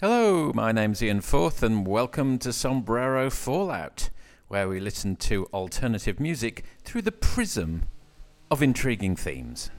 Hello, 0.00 0.52
my 0.54 0.70
name's 0.70 1.02
Ian 1.02 1.20
Forth, 1.20 1.60
and 1.60 1.84
welcome 1.84 2.38
to 2.38 2.52
Sombrero 2.52 3.28
Fallout, 3.30 4.10
where 4.46 4.68
we 4.68 4.78
listen 4.78 5.16
to 5.16 5.46
alternative 5.46 6.20
music 6.20 6.64
through 6.84 7.02
the 7.02 7.10
prism 7.10 7.82
of 8.48 8.62
intriguing 8.62 9.16
themes. 9.16 9.72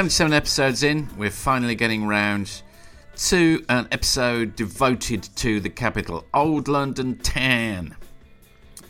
77 0.00 0.32
episodes 0.32 0.82
in, 0.82 1.06
we're 1.18 1.28
finally 1.28 1.74
getting 1.74 2.06
round 2.06 2.62
to 3.16 3.62
an 3.68 3.86
episode 3.92 4.56
devoted 4.56 5.22
to 5.36 5.60
the 5.60 5.68
capital, 5.68 6.24
Old 6.32 6.68
London 6.68 7.18
Town. 7.18 7.94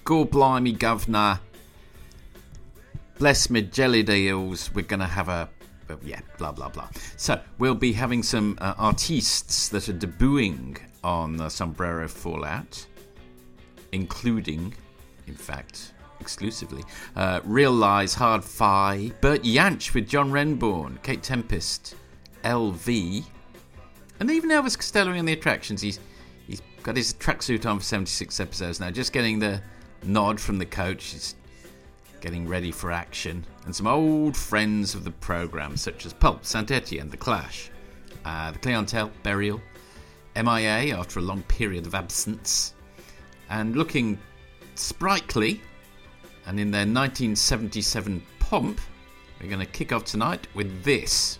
Gore 0.05 0.25
blimey, 0.25 0.71
governor. 0.71 1.41
Bless 3.19 3.51
me 3.51 3.63
jelly 3.63 4.05
deals. 4.05 4.73
We're 4.73 4.85
going 4.85 5.01
to 5.01 5.07
have 5.07 5.29
a. 5.29 5.49
Uh, 5.91 5.97
yeah, 6.05 6.21
blah, 6.39 6.53
blah, 6.53 6.69
blah. 6.69 6.89
So, 7.17 7.41
we'll 7.59 7.75
be 7.75 7.93
having 7.93 8.23
some 8.23 8.57
uh, 8.61 8.75
artists 8.79 9.69
that 9.71 9.89
are 9.89 9.93
debuting 9.93 10.79
on 11.03 11.37
the 11.37 11.49
Sombrero 11.49 12.07
Fallout, 12.07 12.87
including, 13.91 14.73
in 15.27 15.35
fact, 15.35 15.93
exclusively. 16.21 16.85
Uh, 17.17 17.41
Real 17.45 17.73
Lies, 17.73 18.15
Hard 18.15 18.45
Fi, 18.45 19.11
Bert 19.21 19.43
Jansch 19.43 19.95
with 19.95 20.09
John 20.09 20.31
Renbourn, 20.31 21.03
Kate 21.03 21.23
Tempest, 21.23 21.97
LV, 22.45 23.25
and 24.21 24.31
even 24.31 24.51
Elvis 24.51 24.77
Costello 24.77 25.13
in 25.13 25.25
the 25.25 25.33
attractions. 25.33 25.81
He's 25.81 25.99
he's 26.47 26.63
got 26.83 26.97
his 26.97 27.15
tracksuit 27.15 27.67
on 27.67 27.79
for 27.79 27.85
76 27.85 28.39
episodes 28.41 28.81
now, 28.81 28.91
just 28.91 29.13
getting 29.13 29.39
the 29.39 29.63
nod 30.05 30.41
from 30.41 30.59
the 30.59 30.67
coach. 30.67 31.07
He's 31.07 31.35
getting 32.21 32.47
ready 32.47 32.71
for 32.71 32.93
action, 32.93 33.45
and 33.65 33.75
some 33.75 33.87
old 33.87 34.37
friends 34.37 34.95
of 34.95 35.05
the 35.05 35.11
program 35.11 35.77
such 35.77 36.05
as 36.05 36.13
Pulp, 36.13 36.45
Saint 36.45 36.71
Etienne, 36.71 37.09
The 37.09 37.17
Clash, 37.17 37.71
uh, 38.25 38.51
The 38.51 38.59
Clientele, 38.59 39.11
Burial, 39.23 39.61
MIA 40.37 40.97
after 40.97 41.19
a 41.19 41.23
long 41.23 41.43
period 41.45 41.87
of 41.87 41.95
absence, 41.95 42.75
and 43.49 43.75
looking 43.75 44.19
sprightly 44.75 45.61
and 46.47 46.59
in 46.59 46.71
their 46.71 46.81
1977 46.81 48.23
pomp, 48.39 48.81
we're 49.41 49.49
going 49.49 49.61
to 49.61 49.67
kick 49.67 49.93
off 49.93 50.05
tonight 50.05 50.47
with 50.55 50.85
this. 50.85 51.39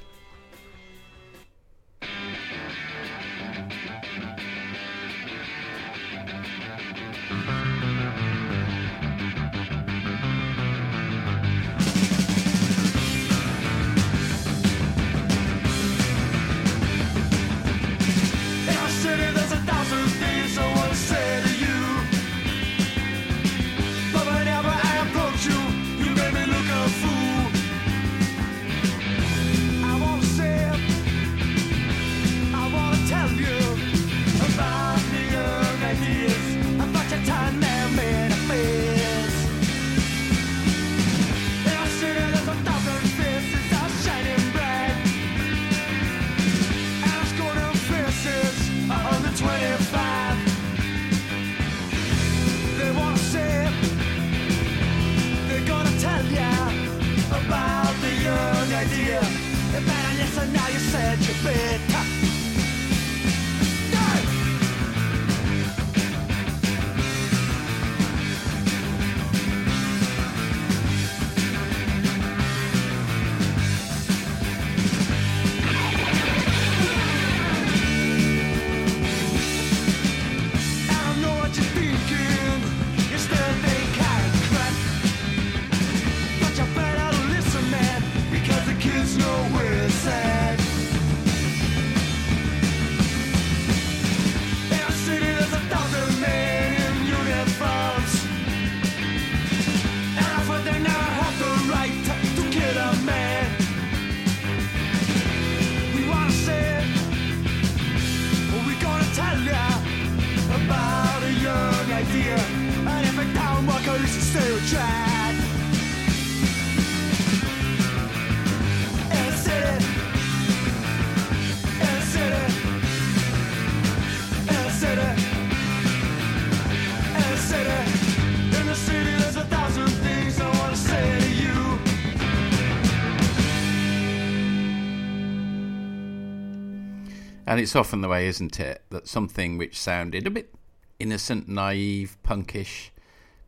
And 137.51 137.59
it's 137.59 137.75
often 137.75 138.01
the 138.01 138.07
way, 138.07 138.29
isn't 138.29 138.61
it, 138.61 138.83
that 138.91 139.09
something 139.09 139.59
which 139.59 139.77
sounded 139.77 140.25
a 140.25 140.31
bit 140.31 140.55
innocent, 141.01 141.49
naive, 141.49 142.17
punkish 142.23 142.91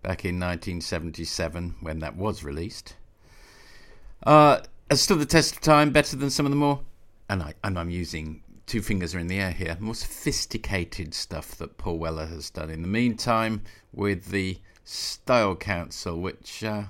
back 0.03 0.25
in 0.25 0.41
1977 0.41 1.77
when 1.81 2.01
that 2.01 2.17
was 2.17 2.43
released 2.43 2.97
uh, 4.27 4.59
has 4.91 5.03
stood 5.03 5.21
the 5.21 5.25
test 5.25 5.55
of 5.55 5.61
time 5.61 5.93
better 5.93 6.17
than 6.17 6.31
some 6.31 6.45
of 6.47 6.51
the 6.51 6.57
more, 6.57 6.81
and, 7.31 7.45
I, 7.45 7.55
and 7.63 7.79
I'm 7.79 7.91
using 7.91 8.43
two 8.67 8.83
fingers 8.83 9.15
are 9.15 9.21
in 9.21 9.29
the 9.29 9.39
air 9.39 9.53
here, 9.53 9.77
more 9.79 9.95
sophisticated 9.95 11.15
stuff 11.15 11.55
that 11.59 11.79
Paul 11.79 11.99
Weller 11.99 12.27
has 12.27 12.51
done 12.51 12.71
in 12.71 12.83
the 12.83 12.89
meantime 12.89 13.63
with 13.93 14.33
the 14.33 14.59
Style 14.83 15.55
Council, 15.55 16.21
which, 16.21 16.65
uh, 16.65 16.87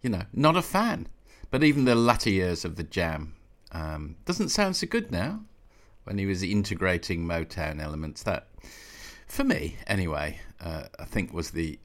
you 0.00 0.08
know, 0.08 0.22
not 0.32 0.56
a 0.56 0.62
fan. 0.62 1.08
But 1.50 1.62
even 1.62 1.84
the 1.84 1.94
latter 1.94 2.30
years 2.30 2.64
of 2.64 2.76
the 2.76 2.84
Jam 2.84 3.34
um, 3.70 4.16
doesn't 4.24 4.48
sound 4.48 4.76
so 4.76 4.86
good 4.86 5.12
now 5.12 5.42
when 6.04 6.18
he 6.18 6.26
was 6.26 6.42
integrating 6.42 7.26
Motown 7.26 7.80
elements. 7.80 8.22
That, 8.22 8.48
for 9.26 9.44
me 9.44 9.76
anyway, 9.86 10.40
uh, 10.60 10.84
I 10.98 11.04
think 11.04 11.32
was 11.32 11.50
the 11.50 11.78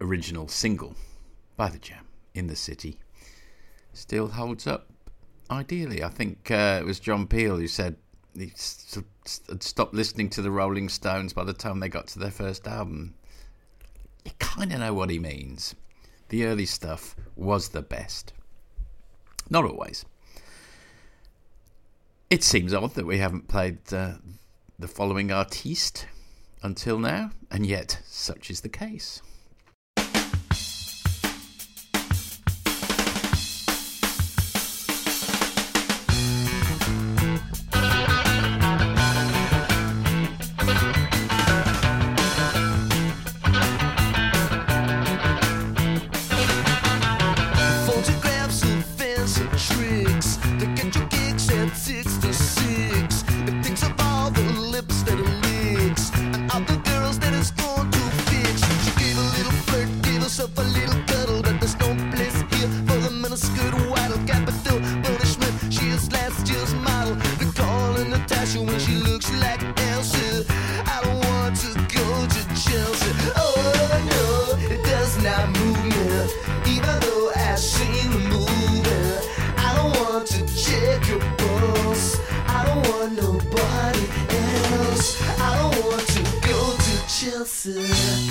original 0.00 0.48
single 0.48 0.94
by 1.56 1.68
the 1.68 1.78
Jam 1.78 2.06
in 2.34 2.46
the 2.46 2.56
city. 2.56 2.98
Still 3.92 4.28
holds 4.28 4.66
up 4.66 4.88
ideally. 5.50 6.02
I 6.02 6.08
think 6.08 6.50
uh, 6.50 6.78
it 6.80 6.84
was 6.84 7.00
John 7.00 7.26
Peel 7.26 7.56
who 7.56 7.66
said 7.66 7.96
he 8.36 8.52
had 9.48 9.62
stopped 9.62 9.94
listening 9.94 10.30
to 10.30 10.42
the 10.42 10.50
Rolling 10.50 10.88
Stones 10.88 11.32
by 11.32 11.44
the 11.44 11.52
time 11.52 11.80
they 11.80 11.88
got 11.88 12.06
to 12.08 12.18
their 12.18 12.30
first 12.30 12.66
album. 12.66 13.14
You 14.24 14.32
kind 14.38 14.72
of 14.72 14.80
know 14.80 14.94
what 14.94 15.10
he 15.10 15.18
means. 15.18 15.74
The 16.28 16.44
early 16.44 16.66
stuff 16.66 17.16
was 17.34 17.70
the 17.70 17.82
best. 17.82 18.32
Not 19.48 19.64
always. 19.64 20.04
It 22.30 22.44
seems 22.44 22.72
odd 22.72 22.94
that 22.94 23.06
we 23.06 23.18
haven't 23.18 23.48
played 23.48 23.92
uh, 23.92 24.12
the 24.78 24.86
following 24.86 25.32
artiste 25.32 26.06
until 26.62 26.96
now, 26.96 27.32
and 27.50 27.66
yet 27.66 28.00
such 28.06 28.52
is 28.52 28.60
the 28.60 28.68
case. 28.68 29.20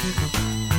Thank 0.02 0.74
you. 0.74 0.79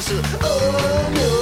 Oh, 0.00 1.10
no. 1.12 1.37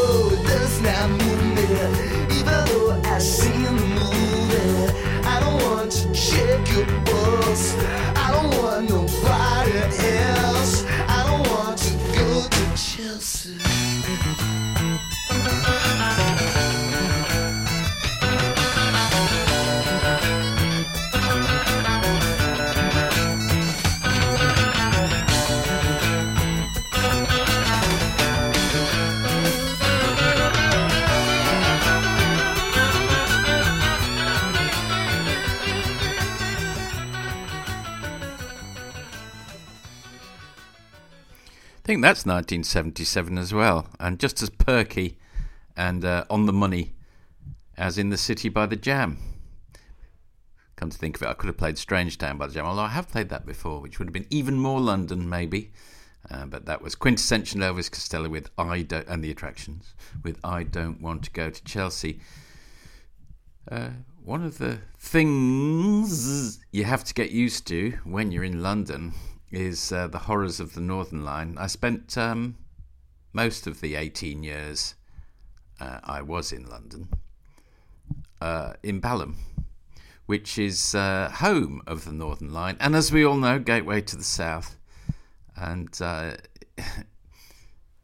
I 41.87 41.95
think 41.95 42.03
that's 42.03 42.27
1977 42.27 43.39
as 43.39 43.55
well, 43.55 43.87
and 44.01 44.19
just 44.19 44.43
as 44.43 44.51
perky 44.51 45.19
and 45.77 46.05
uh, 46.05 46.25
on 46.29 46.47
the 46.47 46.53
money 46.53 46.97
as 47.77 47.97
in 47.97 48.09
The 48.09 48.17
City 48.17 48.49
by 48.49 48.67
the 48.67 48.75
Jam. 48.75 49.19
Come 50.75 50.91
to 50.91 50.99
think 50.99 51.15
of 51.15 51.23
it, 51.23 51.29
I 51.29 51.35
could 51.35 51.47
have 51.47 51.57
played 51.57 51.79
Strange 51.79 52.19
Town 52.19 52.39
by 52.39 52.49
the 52.49 52.55
Jam, 52.55 52.67
although 52.67 52.83
I 52.83 52.89
have 52.89 53.09
played 53.09 53.29
that 53.29 53.47
before, 53.47 53.81
which 53.81 54.01
would 54.01 54.09
have 54.09 54.13
been 54.13 54.27
even 54.31 54.59
more 54.59 54.81
London, 54.81 55.29
maybe. 55.29 55.71
Uh, 56.29 56.47
but 56.47 56.67
that 56.67 56.83
was 56.83 56.97
quintessential 56.97 57.61
Elvis 57.61 57.89
Costello 57.89 58.29
with 58.29 58.51
I 58.59 58.83
don't, 58.83 59.07
and 59.07 59.23
the 59.23 59.31
attractions 59.31 59.95
with 60.25 60.41
I 60.43 60.65
don't 60.65 61.01
want 61.01 61.23
to 61.23 61.31
go 61.31 61.51
to 61.51 61.63
Chelsea. 61.63 62.19
Uh, 63.71 63.91
one 64.25 64.43
of 64.43 64.59
the 64.59 64.81
things 64.99 66.59
you 66.73 66.83
have 66.83 67.05
to 67.05 67.15
get 67.15 67.31
used 67.31 67.65
to 67.69 67.93
when 68.03 68.33
you're 68.33 68.43
in 68.43 68.61
London 68.61 69.15
is 69.51 69.93
uh, 69.93 70.07
The 70.09 70.21
Horrors 70.21 70.61
of 70.61 70.75
the 70.75 70.81
Northern 70.81 71.25
Line. 71.25 71.57
I 71.59 71.67
spent 71.67 72.17
um, 72.19 72.57
most 73.33 73.67
of 73.67 73.81
the 73.81 73.95
18 73.95 74.43
years 74.43 74.95
uh, 75.81 76.01
I 76.05 76.23
was 76.23 76.53
in 76.53 76.69
London 76.69 77.09
uh, 78.41 78.75
in 78.83 79.01
Balham, 79.01 79.37
which 80.27 80.59
is 80.59 80.95
uh, 80.95 81.31
home 81.31 81.83
of 81.87 82.05
the 82.05 82.13
Northern 82.13 82.53
Line, 82.53 82.77
and 82.81 82.97
as 82.97 83.13
we 83.13 83.25
all 83.25 83.37
know, 83.37 83.59
gateway 83.59 84.01
to 84.03 84.17
the 84.17 84.25
south. 84.25 84.77
And 85.57 85.97
uh, 86.03 86.37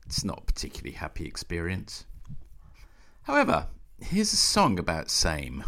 it's 0.07 0.25
not 0.25 0.39
a 0.39 0.45
particularly 0.45 0.97
happy 0.97 1.27
experience. 1.27 2.07
However, 3.23 3.67
here's 4.01 4.33
a 4.33 4.37
song 4.37 4.79
about 4.79 5.11
same. 5.11 5.65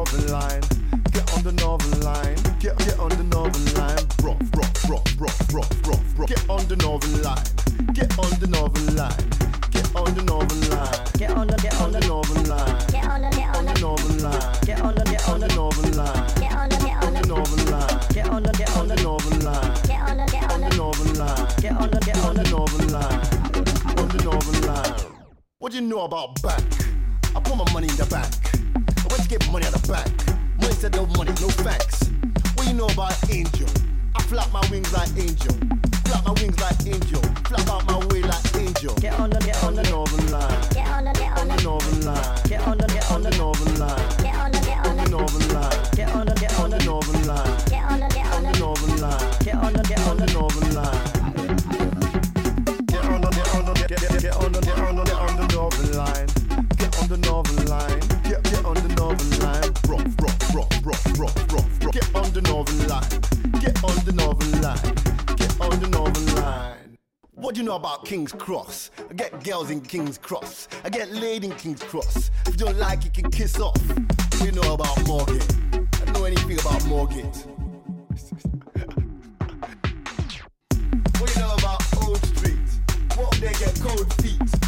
northern 0.00 0.32
line. 0.32 0.62
Get 1.12 1.30
on 1.34 1.42
the 1.42 1.52
northern 1.52 2.00
line. 2.00 2.36
Get 2.58 2.78
get 2.78 2.98
on 2.98 3.10
the 3.10 3.24
northern 3.24 3.68
line. 3.74 4.00
Rock, 4.24 4.40
rock, 4.56 4.72
rock, 4.88 5.04
rock, 5.20 5.40
rock, 5.52 5.68
Bro, 5.84 5.94
bro, 6.16 6.26
Get 6.26 6.40
on 6.48 6.66
the 6.68 6.76
northern 6.76 7.22
line. 7.22 7.44
Get 7.92 8.08
on 8.18 8.32
the 8.40 8.46
northern 8.46 8.96
line. 8.96 9.20
Get 9.70 9.94
on 9.94 10.14
the 10.14 10.22
northern 10.22 10.62
line. 10.70 11.00
Get 11.18 11.30
on 11.32 11.46
the 11.48 11.56
get 11.60 11.74
on 11.82 11.92
the 11.92 12.00
northern 12.00 12.48
line. 12.48 12.76
Get 12.88 13.04
on 13.04 13.20
the 13.20 13.28
get 13.36 13.54
on 13.54 13.64
the 13.66 13.74
northern 13.80 14.18
line. 14.24 14.64
Get 14.64 14.80
on 14.80 14.94
the 14.96 15.04
get 15.04 15.28
on 15.28 15.40
the 15.40 15.48
northern 15.56 15.96
line. 15.96 16.30
Get 16.40 16.56
on 16.56 16.72
the 16.72 16.78
get 16.80 17.04
on 17.04 17.18
the 17.18 17.26
northern 17.28 17.64
line. 17.68 18.08
Get 18.08 18.26
on 18.26 18.40
the 18.40 18.56
get 18.56 18.78
on 18.78 18.88
the 18.88 18.96
northern 19.04 19.40
line. 19.42 19.76
Get 19.84 20.06
on 20.06 20.16
the 20.16 20.26
get 20.32 20.50
on 20.50 20.60
the 20.60 20.76
northern 20.80 21.12
line. 21.20 21.46
Get 21.60 21.76
on 21.76 21.90
the 21.90 22.00
get 22.00 22.18
on 22.24 22.36
the 22.36 22.44
northern 22.48 22.88
line. 22.88 23.20
On 24.00 24.08
the 24.08 24.20
northern 24.24 24.60
line. 24.64 24.94
What 25.58 25.72
do 25.72 25.78
you 25.78 25.84
know 25.84 26.04
about 26.04 26.40
back? 26.40 26.64
I 27.36 27.40
put 27.40 27.54
my 27.54 27.70
money 27.74 27.88
in 27.88 27.96
the 27.96 28.06
bank. 28.06 28.59
Get 29.28 29.52
money 29.52 29.66
out 29.66 29.74
of 29.74 29.86
back. 29.86 30.08
Money 30.60 30.74
said 30.74 30.94
no 30.96 31.06
money, 31.06 31.32
no 31.40 31.48
facts. 31.48 32.10
What 32.54 32.66
you 32.66 32.74
know 32.74 32.86
about 32.86 33.14
angel? 33.30 33.68
I 34.16 34.22
flap 34.22 34.52
my 34.52 34.60
wings 34.70 34.92
like 34.92 35.10
angel. 35.16 35.54
Flap 36.04 36.24
my 36.26 36.32
wings 36.32 36.58
like 36.60 36.86
angel. 36.86 37.22
Flap 37.46 37.68
out 37.68 37.86
my 37.86 37.98
way 38.06 38.22
like 38.22 38.56
angel. 38.56 38.94
Get 38.96 39.18
on 39.20 39.30
the, 39.30 39.38
get 39.38 39.62
on, 39.62 39.68
on 39.68 39.74
the 39.76 39.90
northern 39.90 40.32
line. 40.32 40.60
Get 40.70 40.88
on 40.88 41.04
the, 41.04 41.12
get 41.12 41.32
on, 41.32 41.38
on 41.38 41.56
the 41.56 41.62
northern 41.62 42.00
line. 42.04 42.38
Get 42.48 42.66
on 42.66 42.78
the, 42.78 42.86
get 42.88 43.10
on, 43.10 43.16
on 43.16 43.22
the 43.22 43.36
northern 43.38 43.78
line. 43.78 44.22
Get 44.22 44.34
on 44.34 44.49
know 67.70 67.76
about 67.76 68.04
King's 68.04 68.32
Cross. 68.32 68.90
I 69.08 69.14
get 69.14 69.44
girls 69.44 69.70
in 69.70 69.80
King's 69.80 70.18
Cross. 70.18 70.66
I 70.82 70.88
get 70.88 71.12
laid 71.12 71.44
in 71.44 71.52
King's 71.52 71.80
Cross. 71.84 72.32
If 72.46 72.54
you 72.54 72.66
don't 72.66 72.76
like 72.78 73.06
it, 73.06 73.16
you 73.16 73.22
can 73.22 73.30
kiss 73.30 73.60
off. 73.60 73.80
You 74.42 74.50
know 74.50 74.74
about 74.74 75.06
Morgan. 75.06 75.40
I 75.72 76.10
know 76.10 76.24
anything 76.24 76.58
about 76.58 76.84
Morgan. 76.86 77.26
what 81.18 81.28
do 81.28 81.32
you 81.32 81.46
know 81.46 81.54
about 81.58 81.80
Old 82.04 82.18
Street? 82.26 82.58
What 83.14 83.30
they 83.40 83.52
get 83.52 83.78
cold 83.80 84.12
feet? 84.14 84.59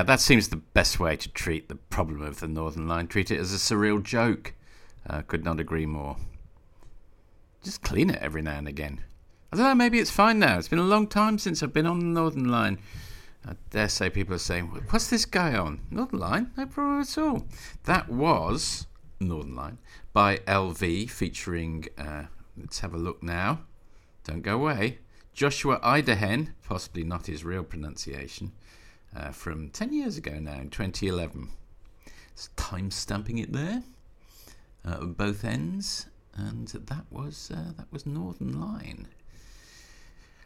yeah, 0.00 0.04
that 0.04 0.20
seems 0.20 0.48
the 0.48 0.56
best 0.56 0.98
way 0.98 1.14
to 1.14 1.28
treat 1.28 1.68
the 1.68 1.74
problem 1.74 2.22
of 2.22 2.40
the 2.40 2.48
Northern 2.48 2.88
Line. 2.88 3.06
Treat 3.06 3.30
it 3.30 3.38
as 3.38 3.52
a 3.52 3.58
surreal 3.58 4.02
joke. 4.02 4.54
Uh, 5.06 5.20
could 5.20 5.44
not 5.44 5.60
agree 5.60 5.84
more. 5.84 6.16
Just 7.62 7.82
clean 7.82 8.08
it 8.08 8.18
every 8.22 8.40
now 8.40 8.56
and 8.56 8.66
again. 8.66 9.02
I 9.52 9.56
don't 9.56 9.66
know, 9.66 9.74
maybe 9.74 9.98
it's 9.98 10.10
fine 10.10 10.38
now. 10.38 10.56
It's 10.56 10.68
been 10.68 10.78
a 10.78 10.84
long 10.84 11.06
time 11.06 11.36
since 11.36 11.62
I've 11.62 11.74
been 11.74 11.84
on 11.84 11.98
the 11.98 12.06
Northern 12.06 12.48
Line. 12.48 12.78
I 13.46 13.56
dare 13.68 13.90
say 13.90 14.08
people 14.08 14.34
are 14.34 14.38
saying, 14.38 14.68
What's 14.88 15.10
this 15.10 15.26
guy 15.26 15.54
on? 15.54 15.80
Northern 15.90 16.18
Line? 16.18 16.50
No 16.56 16.64
problem 16.64 17.02
at 17.02 17.18
all. 17.18 17.46
That 17.84 18.08
was 18.08 18.86
Northern 19.20 19.54
Line 19.54 19.76
by 20.14 20.38
LV 20.38 21.10
featuring, 21.10 21.88
uh, 21.98 22.22
let's 22.56 22.78
have 22.78 22.94
a 22.94 22.98
look 22.98 23.22
now. 23.22 23.66
Don't 24.24 24.40
go 24.40 24.54
away. 24.54 25.00
Joshua 25.34 25.78
Idehen, 25.82 26.54
possibly 26.66 27.04
not 27.04 27.26
his 27.26 27.44
real 27.44 27.64
pronunciation 27.64 28.52
uh, 29.14 29.30
from 29.30 29.70
10 29.70 29.92
years 29.92 30.16
ago 30.16 30.38
now, 30.38 30.60
2011. 30.70 31.48
It's 32.32 32.48
time 32.56 32.90
stamping 32.90 33.38
it 33.38 33.52
there, 33.52 33.82
uh, 34.84 35.04
both 35.04 35.44
ends, 35.44 36.06
and 36.34 36.68
that 36.68 37.04
was 37.10 37.50
uh, 37.54 37.72
that 37.76 37.92
was 37.92 38.06
Northern 38.06 38.58
Line. 38.60 39.08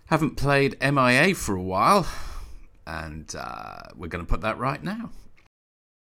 Haven't 0.07 0.37
played 0.37 0.77
MIA 0.81 1.35
for 1.35 1.55
a 1.55 1.63
while, 1.63 2.07
and 2.87 3.33
uh, 3.39 3.83
we're 3.95 4.09
going 4.09 4.25
to 4.25 4.29
put 4.29 4.41
that 4.41 4.59
right 4.59 4.83
now. 4.83 5.11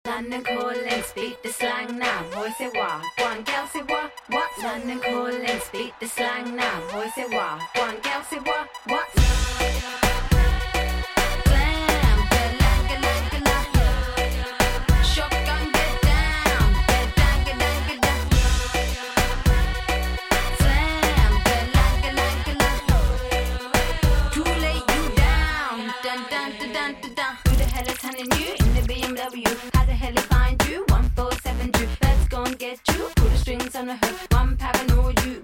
London 0.06 0.44
calling, 0.44 1.04
speak 1.04 1.42
the 1.44 1.50
slang 1.50 1.98
now, 1.98 2.24
voice 2.24 2.60
it 2.60 2.74
wah. 2.76 3.02
One 3.20 3.44
girl 3.44 3.68
say 3.68 3.84
wah, 3.88 4.10
what? 4.28 4.50
London 4.62 5.00
calling, 5.00 5.48
speak 5.62 5.94
the 6.02 6.08
slang 6.08 6.56
now, 6.58 6.82
voice 6.88 7.18
it 7.18 7.32
wah. 7.32 7.60
One 7.76 8.00
girl 8.02 8.24
say 8.30 8.40
wah, 8.46 8.66
what? 8.88 10.03
for 29.34 29.40
you. 29.40 29.58
How 29.74 29.86
the 29.86 29.94
hell 29.94 30.12
he 30.12 30.18
find 30.18 30.64
you? 30.70 30.86
One 30.90 31.10
four 31.16 31.32
seven 31.44 31.72
two. 31.72 31.88
Let's 32.02 32.28
go 32.28 32.44
and 32.44 32.58
get 32.58 32.80
you. 32.90 33.10
Pull 33.16 33.30
the 33.30 33.38
strings 33.38 33.76
on 33.76 33.88
the 33.88 33.96
hook. 33.96 34.32
One 34.32 34.56
paranoid 34.58 35.24
you. 35.26 35.43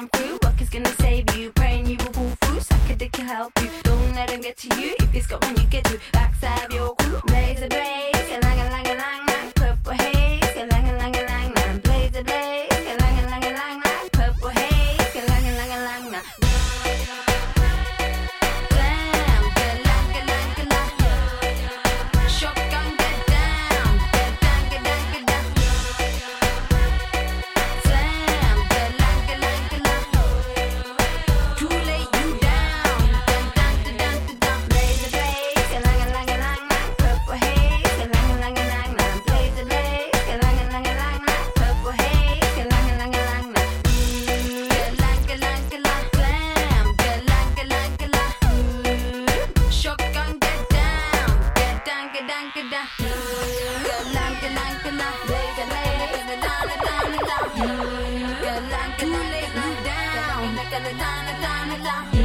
come 0.00 0.08
through. 0.10 0.38
Work 0.42 0.60
is 0.60 0.70
gonna 0.70 0.94
save 1.00 1.24
you. 1.36 1.50
Praying 1.52 1.86
you 1.86 1.96
will 1.98 2.12
pull 2.12 2.30
through. 2.40 2.60
Suck 2.60 2.90
a 2.90 2.96
dick 2.96 3.12
can 3.12 3.26
help 3.26 3.52
you. 3.60 3.70
Don't 3.82 4.14
let 4.14 4.30
him 4.30 4.40
get 4.40 4.56
to 4.58 4.80
you. 4.80 4.94
If 5.00 5.12
he's 5.12 5.26
got 5.26 5.44
one, 5.44 5.56
you 5.56 5.64
get 5.64 5.84
to. 5.84 5.98
Backstab 6.12 6.72
your 6.72 6.94
crew. 6.96 7.20
Blaze 7.26 7.62
a 7.62 7.68
blaze. 7.68 8.30
Lang, 8.42 8.56
lang, 8.58 8.84
lang, 8.84 8.96
lang. 8.96 9.52
Purple 9.54 9.92
haze. 9.92 10.19
Cause 57.60 57.68
I 57.68 58.94
can 58.96 59.12
lay 59.12 59.44
you 59.54 59.84
down. 59.84 62.19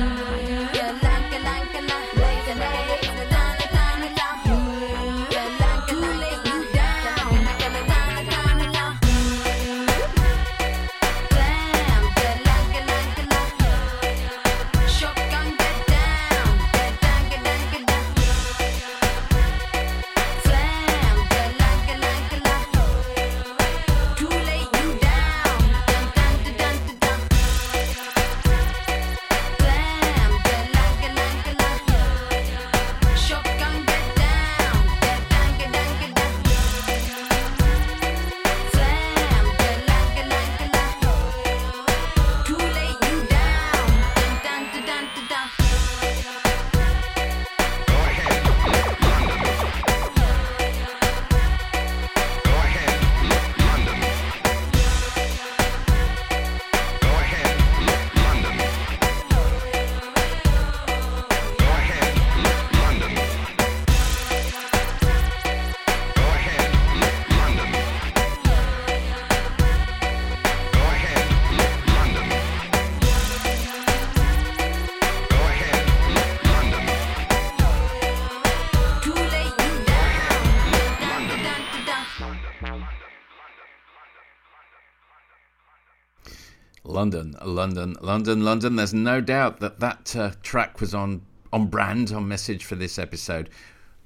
London, 87.06 87.36
London, 87.46 87.96
London, 88.02 88.44
London. 88.44 88.76
There's 88.78 88.92
no 88.92 89.22
doubt 89.22 89.60
that 89.60 89.80
that 89.80 90.16
uh, 90.16 90.32
track 90.42 90.82
was 90.82 90.96
on 90.96 91.22
on 91.54 91.68
brand, 91.68 92.12
on 92.12 92.28
message 92.28 92.66
for 92.66 92.74
this 92.74 92.98
episode, 92.98 93.48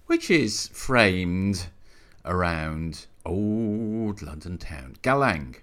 which 0.07 0.29
is 0.29 0.67
framed 0.73 1.67
around 2.25 3.05
old 3.25 4.21
London 4.21 4.57
town. 4.57 4.97
Galang, 5.01 5.55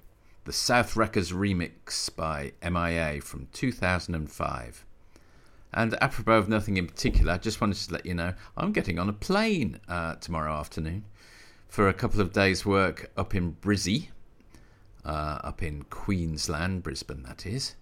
the 0.44 0.52
South 0.52 0.96
Wreckers 0.96 1.30
remix 1.30 2.08
by 2.16 2.52
MIA 2.62 3.20
from 3.20 3.48
2005. 3.52 4.86
And 5.74 6.02
apropos 6.02 6.38
of 6.38 6.48
nothing 6.48 6.78
in 6.78 6.86
particular, 6.86 7.34
I 7.34 7.36
just 7.36 7.60
wanted 7.60 7.86
to 7.86 7.92
let 7.92 8.06
you 8.06 8.14
know 8.14 8.32
I'm 8.56 8.72
getting 8.72 8.98
on 8.98 9.10
a 9.10 9.12
plane 9.12 9.78
uh, 9.88 10.14
tomorrow 10.14 10.54
afternoon 10.54 11.04
for 11.68 11.86
a 11.86 11.92
couple 11.92 12.22
of 12.22 12.32
days' 12.32 12.64
work 12.64 13.10
up 13.14 13.34
in 13.34 13.56
Brizzy, 13.56 14.08
uh, 15.06 15.38
up 15.44 15.62
in 15.62 15.84
Queensland, 15.84 16.82
Brisbane, 16.82 17.22
that 17.22 17.46
is. 17.46 17.76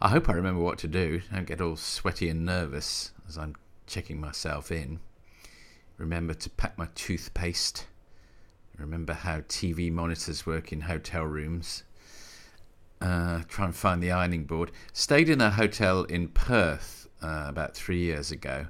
I 0.00 0.10
hope 0.10 0.28
I 0.28 0.32
remember 0.32 0.62
what 0.62 0.78
to 0.78 0.88
do. 0.88 1.22
Don't 1.32 1.46
get 1.46 1.60
all 1.60 1.76
sweaty 1.76 2.28
and 2.28 2.46
nervous 2.46 3.10
as 3.28 3.36
I'm 3.36 3.56
checking 3.86 4.20
myself 4.20 4.70
in. 4.70 5.00
Remember 5.98 6.32
to 6.32 6.48
pack 6.48 6.78
my 6.78 6.88
toothpaste. 6.94 7.86
Remember 8.78 9.12
how 9.12 9.40
TV 9.40 9.92
monitors 9.92 10.46
work 10.46 10.72
in 10.72 10.82
hotel 10.82 11.24
rooms. 11.24 11.82
Uh, 13.00 13.42
try 13.48 13.66
and 13.66 13.74
find 13.74 14.02
the 14.02 14.12
ironing 14.12 14.44
board. 14.44 14.70
Stayed 14.92 15.28
in 15.28 15.40
a 15.40 15.50
hotel 15.50 16.04
in 16.04 16.28
Perth 16.28 17.08
uh, 17.22 17.46
about 17.48 17.74
three 17.74 18.00
years 18.00 18.30
ago, 18.30 18.68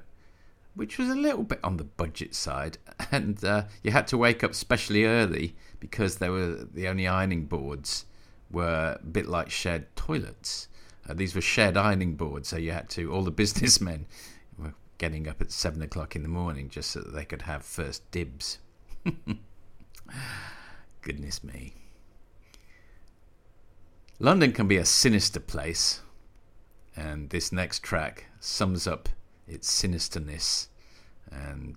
which 0.73 0.97
was 0.97 1.09
a 1.09 1.15
little 1.15 1.43
bit 1.43 1.59
on 1.63 1.77
the 1.77 1.83
budget 1.83 2.33
side, 2.33 2.79
and 3.11 3.43
uh, 3.45 3.65
you 3.83 3.91
had 3.91 4.07
to 4.07 4.17
wake 4.17 4.43
up 4.43 4.55
specially 4.55 5.05
early 5.05 5.55
because 5.81 6.17
there 6.17 6.31
were 6.31 6.65
the 6.73 6.87
only 6.87 7.05
ironing 7.05 7.45
boards 7.45 8.05
were 8.49 8.97
a 9.01 9.05
bit 9.05 9.27
like 9.27 9.49
shared 9.49 9.93
toilets. 9.97 10.69
Uh, 11.09 11.13
these 11.13 11.35
were 11.35 11.41
shared 11.41 11.75
ironing 11.75 12.15
boards, 12.15 12.47
so 12.47 12.55
you 12.55 12.71
had 12.71 12.89
to. 12.91 13.11
All 13.11 13.23
the 13.23 13.31
businessmen 13.43 14.05
were 14.57 14.73
getting 14.97 15.27
up 15.27 15.41
at 15.41 15.51
seven 15.51 15.81
o'clock 15.81 16.15
in 16.15 16.21
the 16.21 16.29
morning 16.29 16.69
just 16.69 16.91
so 16.91 17.01
that 17.01 17.11
they 17.11 17.25
could 17.25 17.41
have 17.41 17.65
first 17.65 18.09
dibs. 18.11 18.59
Goodness 21.01 21.43
me. 21.43 21.73
London 24.19 24.51
can 24.53 24.67
be 24.67 24.77
a 24.77 24.85
sinister 24.85 25.39
place, 25.39 26.01
and 26.95 27.31
this 27.31 27.51
next 27.51 27.81
track 27.81 28.27
sums 28.39 28.85
up 28.85 29.09
its 29.47 29.69
sinisterness 29.81 30.67
and 31.31 31.75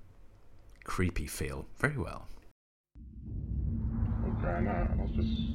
creepy 0.84 1.26
feel 1.26 1.64
very 1.78 1.96
well 1.96 2.28
right 4.44 4.62
now. 4.62 4.88
I 4.98 5.02
was 5.02 5.10
just 5.16 5.53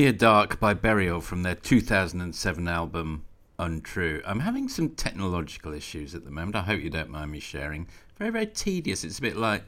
Near 0.00 0.12
Dark 0.14 0.58
by 0.58 0.72
Burial 0.72 1.20
from 1.20 1.42
their 1.42 1.54
2007 1.54 2.66
album 2.66 3.26
Untrue. 3.58 4.22
I'm 4.24 4.40
having 4.40 4.66
some 4.66 4.94
technological 4.94 5.74
issues 5.74 6.14
at 6.14 6.24
the 6.24 6.30
moment. 6.30 6.56
I 6.56 6.62
hope 6.62 6.80
you 6.80 6.88
don't 6.88 7.10
mind 7.10 7.30
me 7.30 7.38
sharing. 7.38 7.86
Very, 8.16 8.30
very 8.30 8.46
tedious. 8.46 9.04
It's 9.04 9.18
a 9.18 9.20
bit 9.20 9.36
like 9.36 9.62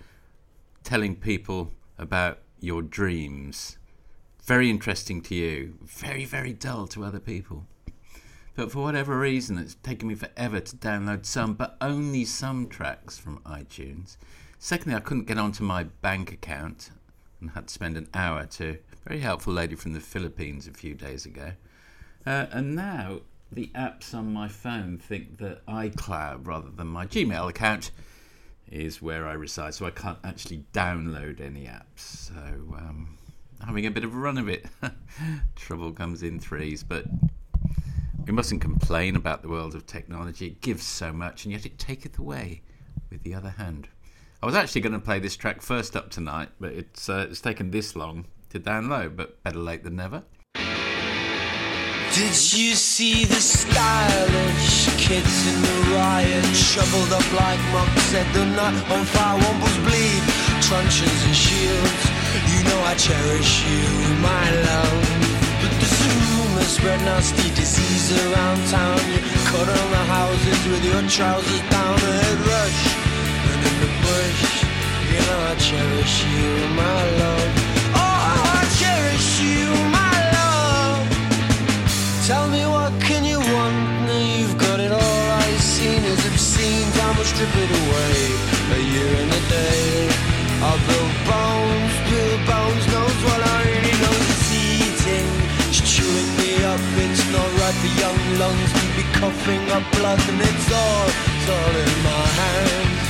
telling 0.85 1.17
people 1.17 1.71
about 1.99 2.39
your 2.61 2.81
dreams. 2.81 3.77
Very 4.45 4.71
interesting 4.71 5.21
to 5.21 5.35
you, 5.35 5.75
very, 5.83 6.25
very 6.25 6.55
dull 6.55 6.87
to 6.87 7.05
other 7.05 7.21
people. 7.21 7.67
But 8.55 8.73
for 8.73 8.83
whatever 8.83 9.19
reason, 9.19 9.59
it's 9.59 9.75
taken 9.83 10.09
me 10.09 10.15
forever 10.15 10.61
to 10.61 10.77
download 10.77 11.27
some, 11.27 11.53
but 11.53 11.77
only 11.83 12.25
some 12.25 12.69
tracks 12.69 13.19
from 13.19 13.41
iTunes. 13.41 14.17
Secondly, 14.59 14.97
I 14.97 15.01
couldn't 15.01 15.27
get 15.27 15.37
onto 15.37 15.63
my 15.63 15.85
bank 15.85 16.33
account 16.33 16.89
and 17.39 17.51
had 17.51 17.69
to 17.69 17.75
spend 17.75 17.99
an 17.99 18.09
hour 18.15 18.47
to 18.47 18.79
very 19.05 19.21
helpful 19.21 19.53
lady 19.53 19.75
from 19.75 19.93
the 19.93 20.01
Philippines 20.01 20.67
a 20.67 20.73
few 20.73 20.95
days 20.95 21.27
ago. 21.27 21.53
Uh, 22.25 22.47
and 22.51 22.75
now 22.75 23.21
the 23.51 23.71
apps 23.75 24.15
on 24.15 24.33
my 24.33 24.49
phone 24.49 24.99
think 24.99 25.39
that 25.39 25.65
iCloud, 25.67 26.47
rather 26.47 26.71
than 26.71 26.87
my 26.87 27.07
Gmail 27.07 27.49
account, 27.51 27.91
is 28.71 29.03
where 29.03 29.27
I 29.27 29.33
reside, 29.33 29.75
so 29.75 29.87
I 29.87 29.91
can't 29.91 30.19
actually 30.25 30.65
download 30.73 31.41
any 31.41 31.65
apps. 31.65 31.99
So, 31.99 32.35
um, 32.35 33.19
having 33.65 33.87
a 33.87 33.91
bit 33.91 34.05
of 34.05 34.15
a 34.15 34.19
run 34.19 34.39
of 34.39 34.49
it. 34.49 34.67
Trouble 35.57 35.93
comes 35.93 36.23
in 36.23 36.41
threes, 36.41 36.83
but 36.83 37.05
we 38.25 38.33
mustn't 38.33 38.61
complain 38.61 39.17
about 39.17 39.43
the 39.43 39.49
world 39.49 39.75
of 39.75 39.87
technology. 39.87 40.47
It 40.47 40.61
gives 40.61 40.85
so 40.85 41.13
much, 41.13 41.45
and 41.45 41.53
yet 41.53 41.67
it 41.67 41.79
taketh 41.79 42.19
away 42.19 42.63
with 43.11 43.23
the 43.25 43.35
other 43.35 43.51
hand. 43.51 43.89
I 44.43 44.47
was 44.47 44.55
actually 44.55 44.81
going 44.81 44.95
to 44.95 44.99
play 44.99 45.19
this 45.19 45.37
track 45.37 45.61
first 45.61 45.97
up 45.97 46.11
tonight, 46.11 46.49
but 46.59 46.73
it's 46.73 47.09
uh, 47.09 47.27
it's 47.31 47.41
taken 47.41 47.71
this 47.71 47.95
long 47.95 48.27
to 48.53 48.61
download. 48.61 49.17
But 49.17 49.43
better 49.43 49.59
late 49.59 49.83
than 49.85 49.97
never. 49.97 50.23
Did 52.15 52.37
you 52.53 52.77
see 52.77 53.25
the 53.25 53.41
stylish 53.41 54.85
kids 55.01 55.35
in 55.49 55.59
the 55.63 55.79
riot? 55.97 56.45
Shoveled 56.55 57.13
up 57.13 57.29
like 57.33 57.63
the 58.37 58.45
night 58.53 58.77
on 58.93 59.05
fire, 59.05 59.39
wombles 59.41 59.79
bleed, 59.87 60.23
truncheons 60.61 61.23
and 61.25 61.35
shields. 61.35 62.03
You 62.53 62.61
know 62.69 62.81
I 62.85 62.95
cherish 62.95 63.65
you, 63.65 63.85
my 64.21 64.45
love. 64.69 65.23
But 65.63 66.69
spread 66.69 67.01
nasty 67.01 67.49
disease 67.55 68.13
around 68.25 68.59
town. 68.69 69.01
You 69.13 69.21
cut 69.49 69.69
on 69.69 69.89
the 69.97 70.05
houses 70.17 70.61
with 70.71 70.85
your 70.85 71.03
trousers 71.09 71.63
down, 71.71 71.97
a 71.97 72.13
head 72.21 72.39
rush. 72.53 72.81
And 73.51 73.61
in 73.69 73.77
the 73.83 73.91
bush, 74.05 74.43
you 75.11 75.21
know 75.27 75.41
I 75.51 75.55
cherish 75.57 76.25
you, 76.25 76.51
my 76.77 77.03
love. 77.23 77.62
It 87.55 87.71
away. 87.83 88.17
A 88.73 88.81
year 88.81 89.11
and 89.23 89.31
a 89.31 89.43
day. 89.49 90.09
Build 90.89 91.15
bones, 91.29 91.95
build 92.09 92.41
bones, 92.49 92.85
knows 92.91 93.19
what 93.29 93.41
I 93.45 93.59
really 93.71 93.97
know 94.03 94.17
is 94.33 94.49
eating. 94.57 95.29
It's 95.69 95.85
chewing 95.85 96.31
me 96.41 96.65
up, 96.65 96.81
it's 96.97 97.23
not 97.31 97.49
right 97.61 97.77
for 97.77 97.93
young 98.03 98.21
lungs 98.41 98.73
to 98.73 98.87
be 98.97 99.05
coughing 99.21 99.63
up 99.71 99.85
blood, 99.95 100.19
and 100.33 100.41
it's 100.41 100.69
all, 100.73 101.07
it's 101.07 101.49
all 101.55 101.75
in 101.77 101.95
my 102.03 102.25
hands. 102.41 103.05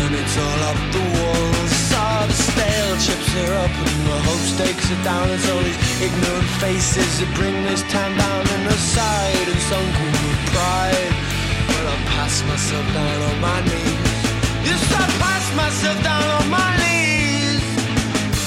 And 0.00 0.10
it's 0.14 0.36
all 0.38 0.60
up 0.70 0.80
the 0.94 1.04
walls. 1.18 1.72
Saw 1.90 2.26
the 2.30 2.32
stale 2.32 2.94
chips 3.04 3.30
are 3.42 3.54
up 3.66 3.74
and 3.74 4.00
the 4.06 4.18
hope 4.28 4.46
stakes 4.54 4.86
are 4.94 5.02
down. 5.02 5.28
It's 5.34 5.50
all 5.50 5.62
these 5.66 5.82
ignorant 6.00 6.50
faces 6.62 7.20
that 7.20 7.30
bring 7.34 7.56
this 7.64 7.82
town 7.90 8.16
down 8.16 8.44
in 8.54 8.62
the 8.70 8.78
side 8.78 9.46
and 9.50 9.60
sunken 9.66 10.10
with 10.14 10.40
pride. 10.54 11.35
I 11.86 11.96
pass 12.18 12.42
myself 12.50 12.86
down 12.92 13.18
on 13.30 13.40
my 13.40 13.60
knees. 13.62 14.18
Yes, 14.66 14.82
I 14.90 15.06
pass 15.22 15.44
myself 15.54 15.98
down 16.02 16.26
on 16.38 16.46
my 16.50 16.70
knees. 16.82 17.62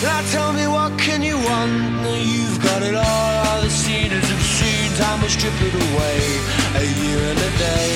Now 0.04 0.20
tell 0.36 0.52
me 0.52 0.68
what 0.68 0.92
can 1.00 1.24
you 1.24 1.38
want? 1.48 1.72
Now 2.04 2.20
you've 2.20 2.60
got 2.62 2.84
it 2.84 2.96
all. 2.96 3.34
All 3.48 3.62
the 3.62 3.70
scene 3.70 4.12
is 4.12 4.28
obscene. 4.28 4.92
Time 5.00 5.22
will 5.22 5.32
strip 5.32 5.56
it 5.56 5.76
away. 5.88 6.20
A 6.84 6.86
year 7.00 7.20
and 7.32 7.40
a 7.40 7.52
day. 7.56 7.96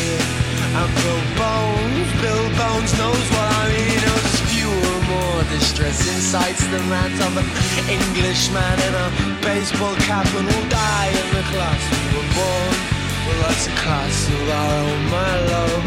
And 0.79 0.89
Bill 0.95 1.23
Bones, 1.36 2.10
Bill 2.23 2.47
Bones 2.56 2.91
knows 2.95 3.25
what 3.36 3.47
I 3.60 3.63
mean. 3.75 3.99
Knows 3.99 4.36
fewer, 4.47 4.97
more 5.12 5.43
distressing 5.51 6.23
sights 6.23 6.63
than 6.71 6.88
that 6.88 7.12
of 7.19 7.36
an 7.36 7.47
Englishman 7.91 8.75
in 8.88 8.93
a 8.95 9.08
baseball 9.43 9.95
cap 10.08 10.25
and 10.39 10.47
will 10.47 10.67
die 10.71 11.12
in 11.12 11.27
the 11.36 11.43
class 11.51 11.82
we 11.91 12.03
were 12.15 12.29
born. 12.32 12.92
Well, 13.26 13.40
that's 13.44 13.68
a 13.68 13.76
class 13.84 14.28
of 14.28 14.50
our 14.50 14.74
own, 14.84 15.02
my 15.10 15.34
love. 15.52 15.84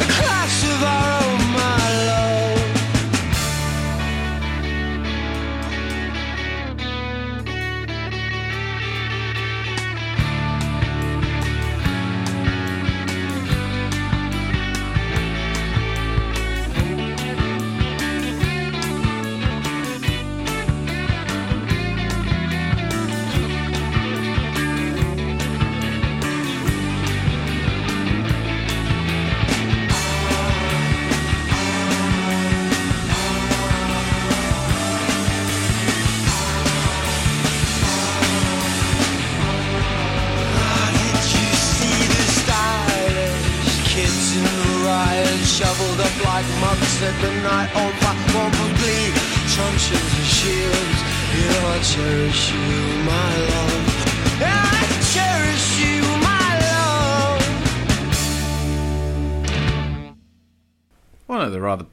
A 0.00 0.08
class 0.18 0.64
of 0.64 0.82
our 0.82 1.08
own, 1.12 1.21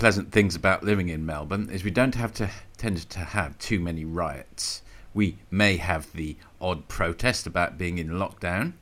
pleasant 0.09 0.31
things 0.31 0.55
about 0.55 0.83
living 0.83 1.07
in 1.07 1.23
Melbourne 1.23 1.69
is 1.69 1.83
we 1.83 1.91
don't 1.91 2.15
have 2.15 2.33
to 2.33 2.49
tend 2.77 2.97
to 3.11 3.19
have 3.19 3.55
too 3.59 3.79
many 3.79 4.03
riots. 4.03 4.81
We 5.13 5.37
may 5.51 5.77
have 5.77 6.11
the 6.13 6.35
odd 6.59 6.87
protest 6.87 7.45
about 7.45 7.77
being 7.77 7.99
in 7.99 8.09
lockdown, 8.09 8.73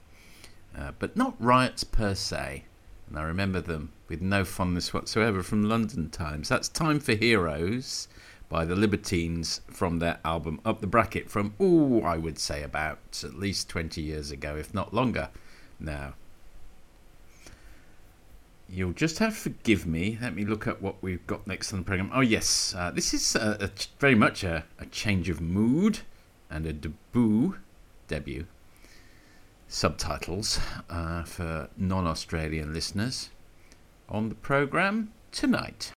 uh, 0.73 0.93
but 0.97 1.17
not 1.17 1.35
riots 1.37 1.83
per 1.83 2.15
se. 2.15 2.63
And 3.09 3.19
I 3.19 3.23
remember 3.23 3.59
them 3.59 3.91
with 4.07 4.21
no 4.21 4.45
fondness 4.45 4.93
whatsoever 4.93 5.43
from 5.43 5.67
London 5.67 6.09
Times. 6.09 6.47
That's 6.47 6.69
Time 6.69 7.01
for 7.01 7.13
Heroes 7.13 8.07
by 8.47 8.63
the 8.63 8.77
Libertines 8.77 9.59
from 9.69 9.99
their 9.99 10.19
album 10.23 10.61
Up 10.63 10.79
the 10.79 10.87
Bracket 10.87 11.29
from, 11.29 11.55
ooh, 11.61 12.03
I 12.03 12.17
would 12.17 12.39
say 12.39 12.63
about 12.63 13.21
at 13.25 13.33
least 13.33 13.67
20 13.67 14.01
years 14.01 14.31
ago, 14.31 14.55
if 14.55 14.73
not 14.73 14.93
longer 14.93 15.27
now. 15.77 16.13
You'll 18.69 18.93
just 18.93 19.19
have 19.19 19.33
to 19.33 19.39
forgive 19.39 19.85
me. 19.85 20.17
Let 20.21 20.35
me 20.35 20.43
look 20.43 20.67
at 20.67 20.81
what 20.81 21.01
we've 21.01 21.25
got 21.25 21.47
next 21.47 21.71
on 21.71 21.79
the 21.79 21.85
program. 21.85 22.11
Oh 22.13 22.21
yes, 22.21 22.75
uh, 22.77 22.91
this 22.91 23.13
is 23.13 23.35
uh, 23.35 23.57
a 23.59 23.69
ch- 23.69 23.89
very 23.99 24.15
much 24.15 24.43
a, 24.43 24.65
a 24.77 24.85
change 24.87 25.29
of 25.29 25.39
mood 25.39 25.99
and 26.49 26.65
a 26.65 26.73
debut, 26.73 27.57
debut. 28.07 28.45
Subtitles 29.69 30.59
uh, 30.89 31.23
for 31.23 31.69
non-Australian 31.77 32.73
listeners 32.73 33.29
on 34.09 34.29
the 34.29 34.35
program 34.35 35.11
tonight. 35.31 35.91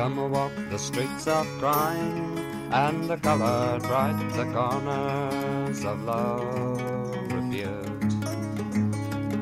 Come 0.00 0.16
a 0.16 0.28
walk 0.28 0.52
the 0.70 0.78
streets 0.78 1.26
of 1.26 1.46
crime 1.58 2.38
and 2.72 3.04
the 3.04 3.18
colored 3.18 3.82
bright 3.82 4.18
the 4.30 4.46
corners 4.46 5.84
of 5.84 6.02
love 6.04 7.12
refute. 7.30 8.12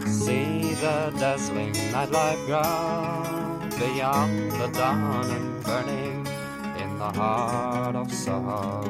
See 0.09 0.75
the 0.75 1.14
dazzling 1.16 1.75
nightlife 1.94 2.44
ground 2.47 3.71
beyond 3.79 4.51
the 4.51 4.66
dawn 4.75 5.31
and 5.31 5.62
burning 5.62 6.27
in 6.83 6.99
the 6.99 7.12
heart 7.12 7.94
of 7.94 8.12
Soho. 8.12 8.83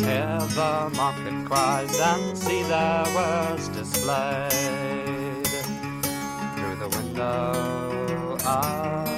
hear 0.00 0.40
the 0.58 0.90
market 0.96 1.46
cries 1.46 2.00
and 2.00 2.36
see 2.36 2.64
their 2.64 3.04
wares 3.14 3.68
displayed 3.68 5.46
through 6.56 6.76
the 6.82 6.88
window 6.96 8.36
of 8.44 9.13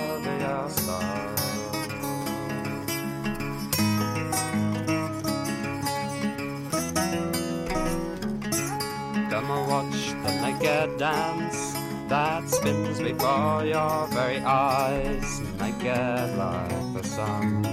Watch 9.57 10.13
the 10.23 10.33
naked 10.43 10.99
dance 10.99 11.73
that 12.09 12.49
spins 12.49 13.01
before 13.01 13.65
your 13.65 14.07
very 14.09 14.39
eyes, 14.39 15.41
naked 15.59 16.37
like 16.37 16.93
the 16.93 17.03
sun. 17.03 17.65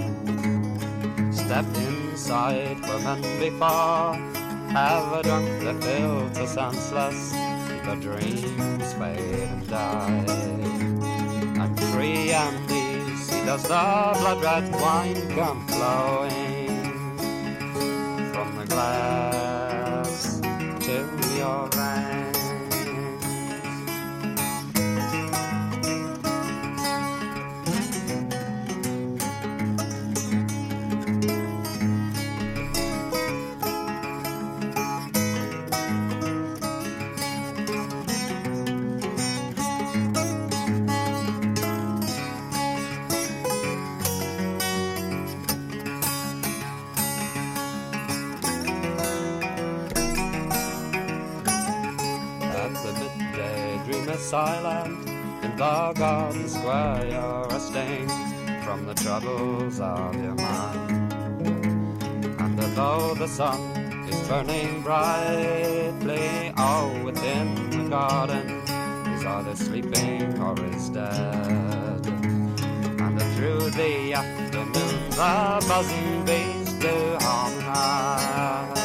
Step 1.30 1.66
inside 1.76 2.80
where 2.80 2.98
men 3.00 3.22
before 3.38 4.16
have 4.72 5.22
drunk 5.22 5.62
the 5.62 5.74
filter 5.82 6.46
senseless, 6.46 7.32
the 7.84 7.96
dreams 8.00 8.92
fade 8.94 9.48
and 9.48 9.68
die. 9.68 10.24
I'm 11.60 11.76
free 11.92 12.32
and 12.32 12.70
easy, 12.70 13.44
does 13.44 13.62
the 13.62 13.68
blood 13.68 14.42
red 14.42 14.72
wine 14.72 15.28
come 15.36 15.66
flowing 15.68 17.18
from 18.32 18.56
the 18.56 18.66
glass 18.66 19.44
to 19.44 19.53
veins? 21.44 22.13
Silent 54.34 55.08
in 55.44 55.52
the 55.56 55.92
garden 55.96 56.48
square 56.48 57.06
you're 57.08 57.46
resting 57.50 58.08
from 58.64 58.84
the 58.84 58.94
troubles 58.94 59.78
of 59.78 60.12
your 60.24 60.34
mind. 60.34 61.12
And 62.42 62.58
although 62.60 63.14
the 63.14 63.28
sun 63.28 63.60
is 64.08 64.20
burning 64.28 64.82
brightly, 64.82 66.52
all 66.56 66.92
within 67.04 67.48
the 67.70 67.88
garden 67.88 68.46
is 69.14 69.24
either 69.24 69.54
sleeping 69.54 70.40
or 70.40 70.54
is 70.74 70.88
dead. 70.88 72.04
And 73.04 73.22
through 73.34 73.70
the 73.82 74.14
afternoon 74.14 75.10
the 75.20 75.64
buzzing 75.68 76.24
bees 76.24 76.72
do 76.86 76.96
with 77.20 78.83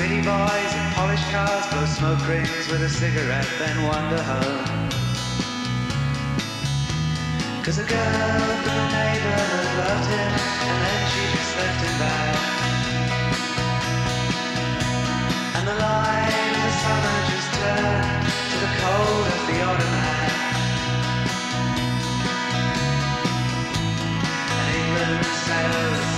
city 0.00 0.22
boys 0.22 0.72
in 0.80 0.86
polished 0.96 1.28
cars 1.30 1.66
blow 1.68 1.84
smoke 1.84 2.26
rings 2.26 2.66
with 2.70 2.80
a 2.80 2.88
cigarette, 2.88 3.46
then 3.58 3.76
wander 3.84 4.22
home. 4.22 4.88
Cause 7.62 7.76
a 7.76 7.84
girl 7.84 8.40
from 8.64 8.76
the 8.80 8.88
neighborhood 8.96 9.68
loved 9.80 10.08
him 10.14 10.32
And 10.68 10.76
then 10.84 11.00
she 11.12 11.22
just 11.36 11.52
left 11.60 11.80
him 11.84 11.96
back 12.00 12.36
And 15.56 15.64
the 15.68 15.76
light 15.84 16.32
of 16.48 16.62
the 16.64 16.72
summer 16.82 17.18
just 17.32 17.48
turned 17.60 18.24
To 18.50 18.56
the 18.64 18.72
cold 18.80 19.26
of 19.36 19.42
the 19.50 19.56
automat 19.68 20.32
And 24.56 24.66
England's 24.80 25.40
meadows 25.50 26.08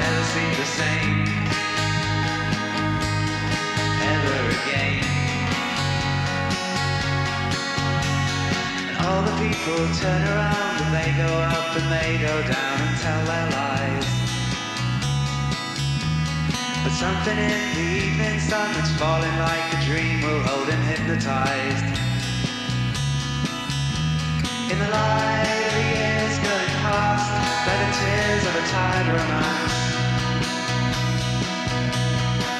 never 0.00 0.24
seem 0.34 0.52
the 0.60 0.68
same 0.80 1.61
people 9.64 9.86
turn 9.94 10.22
around 10.22 10.76
and 10.82 10.90
they 10.90 11.12
go 11.16 11.30
up 11.38 11.76
and 11.76 11.86
they 11.92 12.18
go 12.18 12.34
down 12.50 12.76
and 12.82 12.98
tell 12.98 13.22
their 13.30 13.46
lies. 13.54 14.08
But 16.82 16.90
something 16.90 17.38
in 17.38 17.60
the 17.70 17.86
evening 18.02 18.40
sun 18.40 18.74
that's 18.74 18.90
falling 18.98 19.36
like 19.38 19.66
a 19.74 19.80
dream 19.86 20.22
will 20.22 20.42
hold 20.42 20.68
him 20.68 20.82
hypnotized. 20.82 21.84
In 24.72 24.78
the 24.82 24.90
light 24.90 25.46
of 25.46 25.72
the 25.78 25.84
years 25.94 26.34
going 26.42 26.74
past, 26.82 27.30
by 27.62 27.76
the 27.82 27.90
tears 28.02 28.42
of 28.48 28.54
a 28.58 28.64
tired 28.66 29.08
romance. 29.14 29.78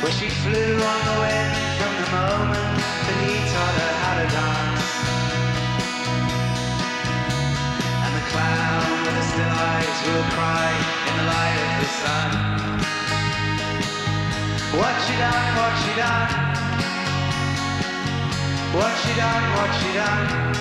Where 0.02 0.12
she 0.12 0.28
flew 0.42 0.74
on 0.92 1.00
the 1.10 1.16
wind 1.24 1.54
from 1.78 1.92
the 1.98 2.08
moment 2.14 2.78
that 3.06 3.18
he 3.26 3.34
taught 3.50 3.74
her 3.80 3.92
how 4.02 4.14
to 4.22 4.28
dance. 4.30 4.71
The 8.32 9.22
still 9.22 9.52
eyes 9.52 9.98
will 10.06 10.26
cry 10.32 10.70
in 11.08 11.14
the 11.18 11.26
light 11.28 11.58
of 11.66 11.72
the 11.80 11.88
sun. 12.00 12.30
What 14.78 14.94
she 15.04 15.14
done, 15.16 15.56
what 15.56 15.72
she 15.82 15.92
done? 15.96 16.30
What 18.74 18.92
she 18.98 19.12
done, 19.16 19.44
what 19.56 19.70
she 19.80 19.92
done? 19.92 20.52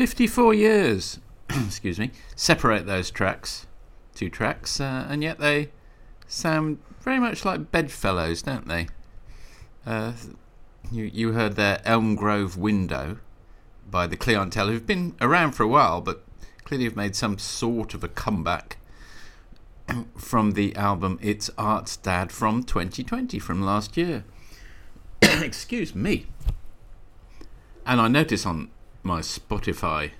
54 0.00 0.54
years, 0.54 1.18
excuse 1.50 1.98
me, 1.98 2.10
separate 2.34 2.86
those 2.86 3.10
tracks, 3.10 3.66
two 4.14 4.30
tracks, 4.30 4.80
uh, 4.80 5.06
and 5.10 5.22
yet 5.22 5.38
they 5.38 5.70
sound 6.26 6.78
very 7.00 7.18
much 7.18 7.44
like 7.44 7.70
bedfellows, 7.70 8.40
don't 8.40 8.66
they? 8.68 8.86
Uh, 9.86 10.12
you, 10.90 11.04
you 11.04 11.32
heard 11.32 11.56
their 11.56 11.80
Elm 11.84 12.14
Grove 12.14 12.56
Window 12.56 13.18
by 13.90 14.06
the 14.06 14.16
Clientele, 14.16 14.68
who've 14.68 14.86
been 14.86 15.14
around 15.20 15.52
for 15.52 15.62
a 15.62 15.68
while, 15.68 16.00
but 16.00 16.24
clearly 16.64 16.84
have 16.84 16.96
made 16.96 17.16
some 17.16 17.38
sort 17.38 17.94
of 17.94 18.04
a 18.04 18.08
comeback 18.08 18.76
from 20.16 20.52
the 20.52 20.74
album 20.76 21.18
It's 21.22 21.50
Art's 21.58 21.96
Dad 21.96 22.30
from 22.30 22.62
2020, 22.62 23.38
from 23.38 23.62
last 23.62 23.96
year. 23.96 24.24
Excuse 25.22 25.94
me. 25.94 26.26
And 27.86 28.00
I 28.00 28.08
notice 28.08 28.46
on 28.46 28.70
my 29.02 29.20
Spotify 29.20 30.12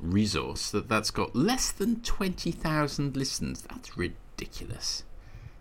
resource 0.00 0.70
that 0.70 0.88
that's 0.88 1.10
got 1.10 1.36
less 1.36 1.70
than 1.70 2.00
20,000 2.00 3.16
listens. 3.16 3.62
That's 3.62 3.96
ridiculous. 3.96 5.04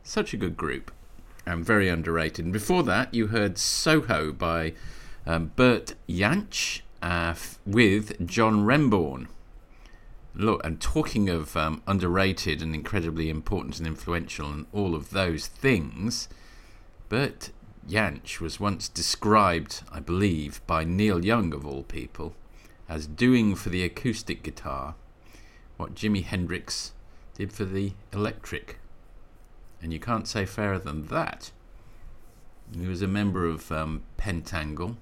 Such 0.04 0.34
a 0.34 0.38
good 0.38 0.58
group 0.58 0.92
and 1.46 1.66
very 1.66 1.90
underrated. 1.90 2.46
And 2.46 2.54
before 2.54 2.84
that, 2.84 3.14
you 3.14 3.28
heard 3.28 3.58
Soho 3.58 4.32
by 4.32 4.74
um, 5.26 5.52
Bert 5.56 5.96
Jansch 6.08 6.82
uh, 7.02 7.36
with 7.66 8.26
John 8.26 8.66
Renbourn. 8.66 9.28
Look, 10.36 10.66
and 10.66 10.82
talking 10.82 11.30
of 11.30 11.56
um, 11.56 11.84
underrated 11.86 12.62
and 12.62 12.74
incredibly 12.74 13.30
important 13.30 13.78
and 13.78 13.86
influential 13.86 14.52
and 14.52 14.66
all 14.74 14.96
of 14.96 15.12
those 15.12 15.48
things, 15.48 16.28
Bert 17.10 17.52
Jansch 17.88 18.40
was 18.40 18.60
once 18.60 18.88
described, 18.88 19.84
I 19.92 20.00
believe, 20.00 20.62
by 20.66 20.84
Neil 20.86 21.24
Young 21.24 21.54
of 21.54 21.68
all 21.68 21.84
people, 21.84 22.34
as 22.90 23.06
doing 23.06 23.56
for 23.56 23.70
the 23.70 23.84
acoustic 23.84 24.42
guitar 24.42 24.96
what 25.78 25.96
Jimi 25.96 26.24
Hendrix 26.24 26.94
did 27.36 27.52
for 27.52 27.66
the 27.66 27.94
electric. 28.12 28.78
And 29.84 29.92
you 29.92 30.00
can't 30.00 30.28
say 30.28 30.46
fairer 30.46 30.80
than 30.80 31.08
that. 31.08 31.52
He 32.74 32.88
was 32.88 33.02
a 33.02 33.08
member 33.08 33.46
of 33.46 33.70
um, 33.70 34.04
Pentangle, 34.18 34.96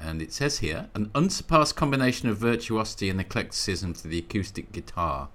and 0.00 0.22
it 0.22 0.32
says 0.32 0.60
here 0.60 0.88
an 0.94 1.10
unsurpassed 1.16 1.74
combination 1.74 2.28
of 2.28 2.38
virtuosity 2.38 3.10
and 3.10 3.20
eclecticism 3.20 3.92
to 3.94 4.06
the 4.06 4.20
acoustic 4.20 4.70
guitar. 4.70 5.30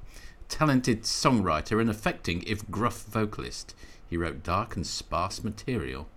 Talented 0.47 1.03
songwriter 1.03 1.81
and 1.81 1.89
affecting, 1.89 2.41
if 2.43 2.69
gruff, 2.71 3.03
vocalist. 3.03 3.75
He 4.09 4.15
wrote 4.15 4.43
dark 4.43 4.77
and 4.77 4.87
sparse 4.87 5.43
material. 5.43 6.07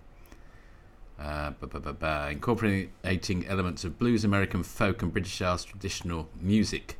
Uh, 1.19 1.51
incorporating 2.31 3.45
elements 3.45 3.83
of 3.83 3.99
blues, 3.99 4.23
American 4.23 4.63
folk, 4.63 5.01
and 5.03 5.11
British 5.11 5.41
Isles 5.41 5.65
traditional 5.65 6.29
music. 6.39 6.97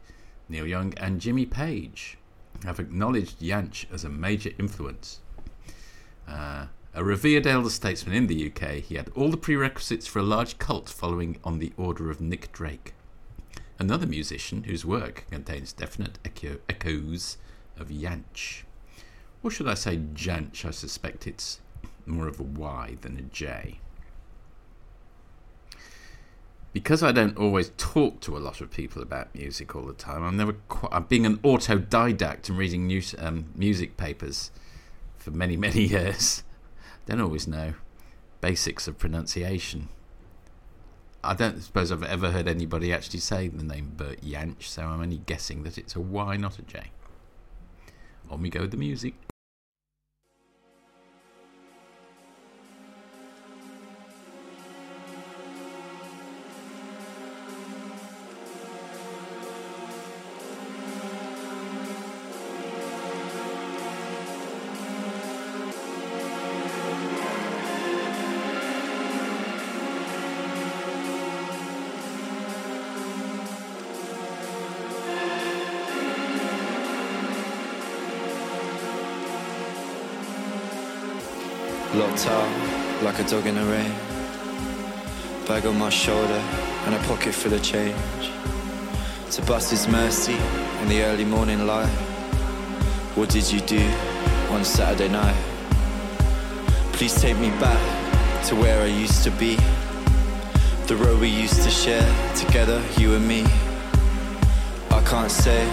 Neil 0.50 0.68
Young 0.68 0.94
and 0.98 1.22
Jimmy 1.22 1.46
Page 1.46 2.18
have 2.64 2.80
acknowledged 2.80 3.40
Jansch 3.40 3.86
as 3.92 4.04
a 4.04 4.10
major 4.10 4.52
influence. 4.60 5.20
Uh, 6.28 6.68
a 6.94 7.04
revered 7.04 7.48
elder 7.48 7.70
statesman 7.70 8.16
in 8.16 8.28
the 8.28 8.52
UK, 8.52 8.76
he 8.76 8.96
had 8.96 9.10
all 9.16 9.30
the 9.30 9.38
prerequisites 9.38 10.08
for 10.08 10.20
a 10.20 10.24
large 10.24 10.58
cult 10.58 10.90
following 10.90 11.38
on 11.44 11.60
the 11.60 11.72
order 11.78 12.10
of 12.10 12.20
Nick 12.20 12.52
Drake. 12.52 12.94
Another 13.80 14.06
musician 14.06 14.64
whose 14.64 14.86
work 14.86 15.26
contains 15.32 15.74
definite 15.74 16.20
echo- 16.26 16.60
echoes 16.70 17.38
of 17.78 17.88
Jansch. 17.88 18.64
Or 19.42 19.50
should 19.50 19.68
I 19.68 19.74
say 19.74 19.98
Jansch? 19.98 20.66
I 20.66 20.72
suspect 20.72 21.26
it's 21.26 21.62
more 22.06 22.28
of 22.28 22.40
a 22.40 22.44
Y 22.44 22.98
than 23.02 23.18
a 23.18 23.22
J. 23.22 23.80
Because 26.74 27.04
I 27.04 27.12
don't 27.12 27.38
always 27.38 27.72
talk 27.78 28.22
to 28.22 28.38
a 28.38 28.40
lot 28.40 28.62
of 28.62 28.72
people 28.72 29.02
about 29.02 29.36
music 29.36 29.76
all 29.76 29.84
the 29.84 29.94
time, 29.94 30.24
I'm 30.24 30.38
never 30.38 30.54
quite, 30.54 30.94
I'm 30.94 31.04
being 31.04 31.26
an 31.26 31.38
autodidact 31.40 32.48
and 32.48 32.58
reading 32.58 32.88
news, 32.88 33.14
um, 33.20 33.52
music 33.56 33.98
papers 33.98 34.52
for 35.18 35.32
many, 35.32 35.58
many 35.68 35.84
years. 35.84 36.44
Don't 37.06 37.22
always 37.22 37.48
know 37.48 37.74
basics 38.40 38.88
of 38.88 38.98
pronunciation. 38.98 39.90
I 41.24 41.36
don't 41.36 41.62
suppose 41.62 41.92
I've 41.92 42.04
ever 42.04 42.32
heard 42.32 42.48
anybody 42.48 42.92
actually 42.92 43.20
say 43.20 43.48
the 43.48 43.64
name 43.64 43.94
Bert 43.96 44.22
Jansch, 44.22 44.64
so 44.64 44.84
I'm 44.84 45.02
only 45.02 45.20
guessing 45.20 45.64
that 45.64 45.78
it's 45.78 45.96
a 45.96 46.00
Y, 46.00 46.36
not 46.38 46.58
a 46.58 46.64
J. 46.64 46.92
On 48.30 48.42
we 48.42 48.50
go 48.50 48.62
with 48.62 48.72
the 48.72 48.78
music. 48.78 49.14
Out 82.28 83.02
like 83.02 83.18
a 83.18 83.24
dog 83.24 83.48
in 83.48 83.56
the 83.56 83.66
rain. 83.66 83.92
Bag 85.48 85.66
on 85.66 85.80
my 85.80 85.90
shoulder 85.90 86.42
and 86.86 86.94
a 86.94 87.00
pocket 87.08 87.34
full 87.34 87.52
of 87.52 87.64
change. 87.64 87.96
To 89.32 89.42
bust 89.42 89.72
his 89.72 89.88
mercy 89.88 90.38
in 90.82 90.88
the 90.88 91.02
early 91.02 91.26
morning 91.26 91.66
light. 91.66 91.90
What 93.16 93.30
did 93.30 93.52
you 93.52 93.60
do 93.62 93.82
on 94.52 94.64
Saturday 94.64 95.10
night? 95.10 95.36
Please 96.94 97.20
take 97.20 97.38
me 97.38 97.50
back 97.60 97.82
to 98.50 98.56
where 98.56 98.84
I 98.84 98.86
used 98.86 99.24
to 99.24 99.32
be. 99.32 99.56
The 100.86 100.98
road 100.98 101.20
we 101.20 101.28
used 101.28 101.64
to 101.64 101.72
share 101.72 102.08
together, 102.36 102.84
you 102.98 103.16
and 103.16 103.28
me. 103.28 103.46
I 104.92 105.02
can't 105.08 105.32
say 105.32 105.68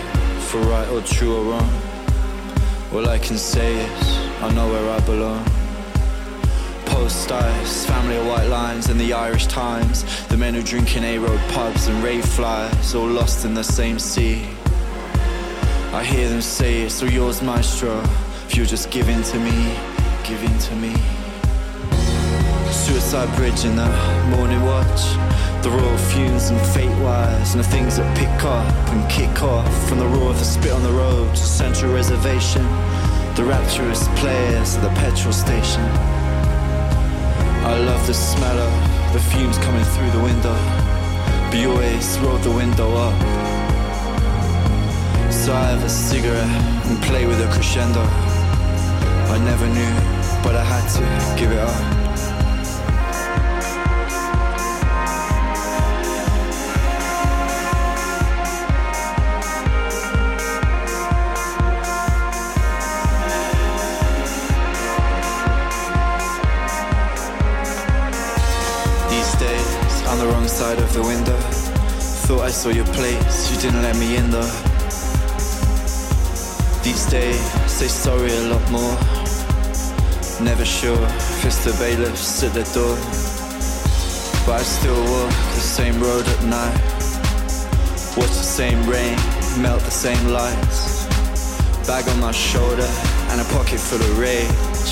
for 0.48 0.60
right 0.60 0.88
or 0.88 1.02
true 1.02 1.36
or 1.36 1.44
wrong. 1.50 1.70
All 2.94 3.06
I 3.06 3.18
can 3.18 3.36
say 3.36 3.84
is 3.84 4.18
I 4.40 4.50
know 4.54 4.66
where 4.68 4.90
I 4.90 5.00
belong 5.00 5.57
ice, 7.06 7.86
family 7.86 8.16
of 8.16 8.26
white 8.26 8.48
lines 8.48 8.88
and 8.88 9.00
the 9.00 9.12
Irish 9.12 9.46
Times. 9.46 10.04
The 10.28 10.36
men 10.36 10.54
who 10.54 10.62
drink 10.62 10.96
in 10.96 11.04
A-road 11.04 11.40
pubs 11.50 11.86
and 11.86 12.02
rave 12.02 12.24
flyers, 12.24 12.94
all 12.94 13.06
lost 13.06 13.44
in 13.44 13.54
the 13.54 13.62
same 13.62 13.98
sea. 13.98 14.46
I 15.92 16.04
hear 16.04 16.28
them 16.28 16.42
say 16.42 16.82
it's 16.82 17.02
all 17.02 17.10
yours, 17.10 17.40
maestro. 17.42 18.00
If 18.46 18.56
you're 18.56 18.66
just 18.66 18.90
giving 18.90 19.22
to 19.22 19.38
me, 19.38 19.76
giving 20.24 20.58
to 20.58 20.74
me. 20.76 20.94
Suicide 22.70 23.34
bridge 23.36 23.64
in 23.64 23.76
the 23.76 23.90
morning 24.36 24.62
watch. 24.62 25.02
The 25.62 25.70
royal 25.70 25.98
fumes 25.98 26.50
and 26.50 26.60
fate 26.74 26.96
wires 27.02 27.54
and 27.54 27.64
the 27.64 27.68
things 27.68 27.96
that 27.96 28.16
pick 28.16 28.44
up 28.44 28.88
and 28.90 29.10
kick 29.10 29.42
off 29.42 29.88
from 29.88 29.98
the 29.98 30.06
roar 30.06 30.30
of 30.30 30.38
the 30.38 30.44
spit 30.44 30.72
on 30.72 30.82
the 30.82 30.92
road 30.92 31.30
to 31.30 31.42
Central 31.42 31.92
Reservation. 31.92 32.62
The 33.34 33.44
rapturous 33.44 34.08
players 34.20 34.76
at 34.76 34.82
the 34.82 35.00
petrol 35.00 35.32
station. 35.32 36.17
I 37.68 37.76
love 37.80 38.06
the 38.06 38.14
smell 38.14 38.58
of 38.58 39.12
the 39.12 39.20
fumes 39.20 39.58
coming 39.58 39.84
through 39.84 40.10
the 40.10 40.22
window. 40.24 40.54
But 41.50 41.58
you 41.58 41.70
always 41.70 42.18
roll 42.20 42.38
the 42.38 42.50
window 42.50 42.88
up. 42.96 43.20
So 45.30 45.52
I 45.52 45.64
have 45.72 45.84
a 45.84 45.88
cigarette 45.88 46.48
and 46.86 47.02
play 47.02 47.26
with 47.26 47.40
a 47.40 47.48
crescendo. 47.52 48.00
I 48.00 49.38
never 49.44 49.66
knew, 49.66 49.94
but 50.42 50.56
I 50.56 50.64
had 50.64 50.88
to 50.96 51.38
give 51.38 51.52
it 51.52 51.58
up. 51.58 51.97
Side 70.58 70.78
of 70.80 70.92
the 70.92 71.02
window. 71.02 71.38
Thought 72.26 72.40
I 72.40 72.50
saw 72.50 72.70
your 72.70 72.86
place, 72.86 73.48
you 73.48 73.60
didn't 73.60 73.80
let 73.80 73.94
me 73.96 74.16
in 74.16 74.28
though. 74.28 74.52
These 76.82 77.06
days, 77.06 77.40
say 77.70 77.86
sorry 77.86 78.32
a 78.32 78.42
lot 78.52 78.64
more. 78.68 78.96
Never 80.42 80.64
sure 80.64 80.98
if 80.98 81.44
it's 81.44 81.64
the 81.64 81.74
bailiffs 81.78 82.42
at 82.42 82.54
the 82.54 82.66
door. 82.74 82.96
But 84.46 84.58
I 84.58 84.64
still 84.64 85.00
walk 85.12 85.30
the 85.54 85.66
same 85.78 86.00
road 86.02 86.26
at 86.26 86.42
night. 86.42 86.80
Watch 88.16 88.34
the 88.42 88.50
same 88.58 88.80
rain, 88.90 89.16
melt 89.62 89.82
the 89.82 89.92
same 89.92 90.26
lights. 90.26 91.06
Bag 91.86 92.08
on 92.08 92.18
my 92.18 92.32
shoulder 92.32 92.90
and 93.30 93.40
a 93.40 93.44
pocket 93.54 93.78
full 93.78 94.02
of 94.02 94.18
rage. 94.18 94.90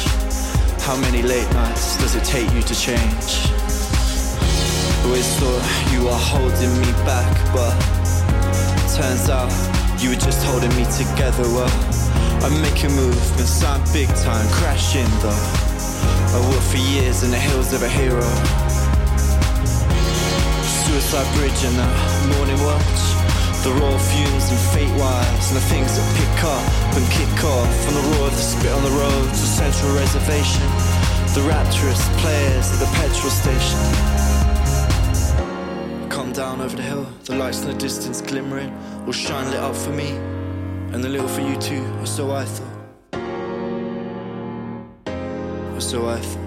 How 0.86 0.96
many 0.96 1.22
late 1.22 1.50
nights 1.54 1.96
does 1.98 2.14
it 2.14 2.22
take 2.22 2.48
you 2.54 2.62
to 2.62 2.74
change? 2.74 3.45
Always 5.06 5.38
thought 5.38 5.62
you 5.94 6.02
were 6.02 6.18
holding 6.34 6.74
me 6.82 6.90
back, 7.06 7.30
but 7.54 7.70
turns 8.90 9.30
out 9.30 9.46
you 10.02 10.10
were 10.10 10.18
just 10.18 10.42
holding 10.42 10.74
me 10.74 10.82
together. 10.98 11.46
Well, 11.54 11.70
I 12.42 12.50
make 12.58 12.82
a 12.82 12.90
move 12.90 13.14
and 13.38 13.46
sound 13.46 13.86
big 13.94 14.10
time, 14.26 14.44
crashing 14.50 15.06
though. 15.22 15.30
I 16.34 16.42
worked 16.50 16.66
for 16.74 16.82
years 16.90 17.22
in 17.22 17.30
the 17.30 17.38
hills 17.38 17.72
of 17.72 17.86
a 17.86 17.88
hero. 17.88 18.26
Suicide 20.66 21.30
bridge 21.38 21.62
and 21.62 21.78
the 21.78 21.88
morning 22.34 22.58
watch. 22.66 23.00
The 23.62 23.78
raw 23.78 23.94
fumes 24.10 24.50
and 24.50 24.60
fate 24.74 24.90
wires 24.98 25.46
and 25.54 25.56
the 25.56 25.66
things 25.70 25.94
that 25.94 26.06
pick 26.18 26.38
up 26.50 26.66
and 26.98 27.04
kick 27.14 27.36
off 27.46 27.70
from 27.86 27.94
the 27.94 28.04
roar 28.10 28.26
of 28.26 28.34
the 28.34 28.42
spit 28.42 28.74
on 28.74 28.82
the 28.82 28.96
road 28.98 29.30
to 29.30 29.44
Central 29.54 29.94
Reservation. 29.94 30.66
The 31.38 31.46
rapturous 31.46 32.02
players 32.18 32.74
at 32.74 32.82
the 32.82 32.90
petrol 32.98 33.30
station. 33.30 34.25
Down 36.36 36.60
over 36.60 36.76
the 36.76 36.82
hill, 36.82 37.06
the 37.24 37.34
lights 37.34 37.62
in 37.62 37.68
the 37.68 37.74
distance 37.78 38.20
glimmering, 38.20 38.70
will 39.06 39.14
shine 39.14 39.50
lit 39.50 39.58
up 39.58 39.74
for 39.74 39.88
me, 39.88 40.10
and 40.92 41.02
a 41.02 41.08
little 41.08 41.28
for 41.28 41.40
you 41.40 41.56
too, 41.56 41.82
or 41.98 42.04
so 42.04 42.30
I 42.30 42.44
thought. 42.44 42.76
or 45.74 45.80
so 45.80 46.06
I 46.06 46.20
thought. 46.20 46.45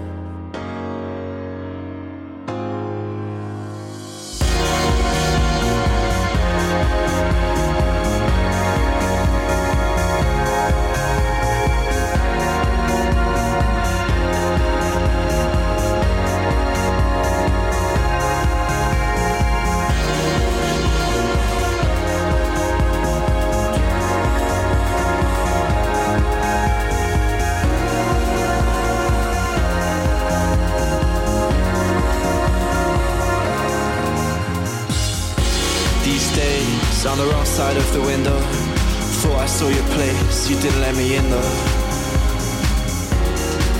You 40.50 40.60
didn't 40.60 40.80
let 40.80 40.96
me 40.96 41.14
in 41.14 41.30
though. 41.30 41.52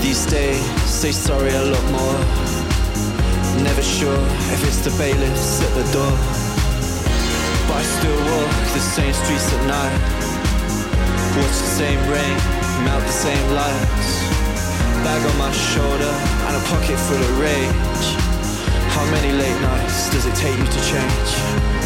These 0.00 0.24
days, 0.26 0.62
say 0.86 1.10
sorry 1.10 1.50
a 1.50 1.64
lot 1.64 1.86
more. 1.90 2.18
Never 3.66 3.82
sure 3.82 4.22
if 4.54 4.60
it's 4.68 4.78
the 4.86 4.94
bailiffs 4.96 5.62
at 5.66 5.72
the 5.74 5.86
door. 5.90 6.14
But 7.66 7.74
I 7.74 7.84
still 7.98 8.18
walk 8.30 8.54
the 8.70 8.84
same 8.96 9.12
streets 9.12 9.50
at 9.52 9.62
night. 9.66 9.98
Watch 11.42 11.56
the 11.58 11.72
same 11.82 12.00
rain, 12.06 12.38
melt 12.86 13.02
the 13.02 13.18
same 13.26 13.46
lights. 13.50 14.10
Bag 15.02 15.20
on 15.26 15.36
my 15.38 15.50
shoulder 15.50 16.14
and 16.46 16.54
a 16.54 16.62
pocket 16.70 16.98
full 17.06 17.18
of 17.18 17.32
rage. 17.42 18.06
How 18.94 19.04
many 19.10 19.32
late 19.32 19.60
nights 19.60 20.10
does 20.10 20.24
it 20.24 20.36
take 20.36 20.56
you 20.56 20.66
to 20.66 20.80
change? 20.86 21.79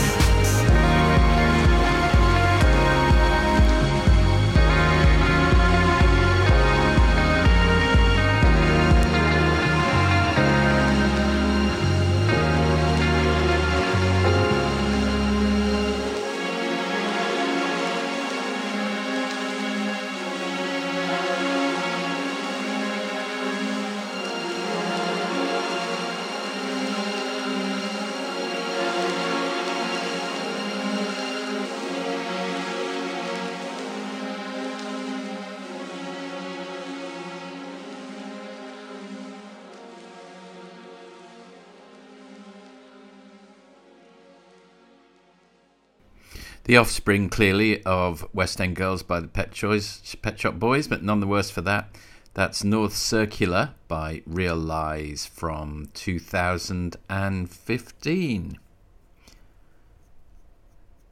The 46.65 46.77
offspring, 46.79 47.29
clearly, 47.29 47.85
of 47.85 48.27
West 48.33 48.59
End 48.59 48.75
Girls 48.75 49.03
by 49.03 49.21
the 49.21 49.29
Pet, 49.29 49.53
Choice, 49.53 50.17
Pet 50.23 50.41
Shop 50.41 50.55
Boys, 50.55 50.89
but 50.89 51.03
none 51.03 51.21
the 51.21 51.27
worse 51.27 51.51
for 51.51 51.61
that. 51.61 51.95
That's 52.33 52.65
North 52.65 52.97
Circular 52.97 53.75
by 53.87 54.23
Real 54.25 54.57
Lies 54.57 55.27
from 55.27 55.91
2015. 55.93 58.59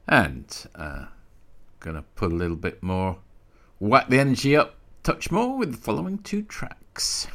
And 0.09 0.67
uh, 0.75 1.05
gonna 1.81 2.05
put 2.15 2.33
a 2.33 2.35
little 2.35 2.57
bit 2.57 2.83
more, 2.83 3.19
whack 3.79 4.09
the 4.09 4.21
energy 4.21 4.57
up, 4.57 4.77
touch 5.03 5.31
more 5.31 5.59
with 5.59 5.73
the 5.73 5.79
following 5.79 6.17
two 6.17 6.41
tracks. 6.43 7.27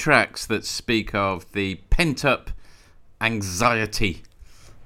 Tracks 0.00 0.46
that 0.46 0.64
speak 0.64 1.14
of 1.14 1.52
the 1.52 1.74
pent 1.90 2.24
up 2.24 2.50
anxiety 3.20 4.22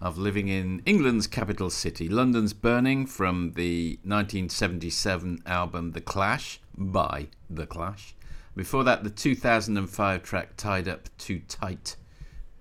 of 0.01 0.19
living 0.19 0.49
in 0.49 0.83
England's 0.87 1.29
capital 1.29 1.71
city. 1.71 2.09
London's 2.09 2.53
Burning 2.53 3.07
from 3.07 3.53
the 3.53 3.91
1977 4.03 5.41
album 5.47 5.93
The 5.93 6.01
Clash 6.01 6.59
by 6.77 7.29
The 7.49 7.65
Clash. 7.65 8.17
Before 8.57 8.83
that, 8.83 9.05
the 9.05 9.11
2005 9.11 10.25
track 10.25 10.57
Tied 10.57 10.89
Up 10.89 11.09
Too 11.17 11.43
Tight 11.47 11.95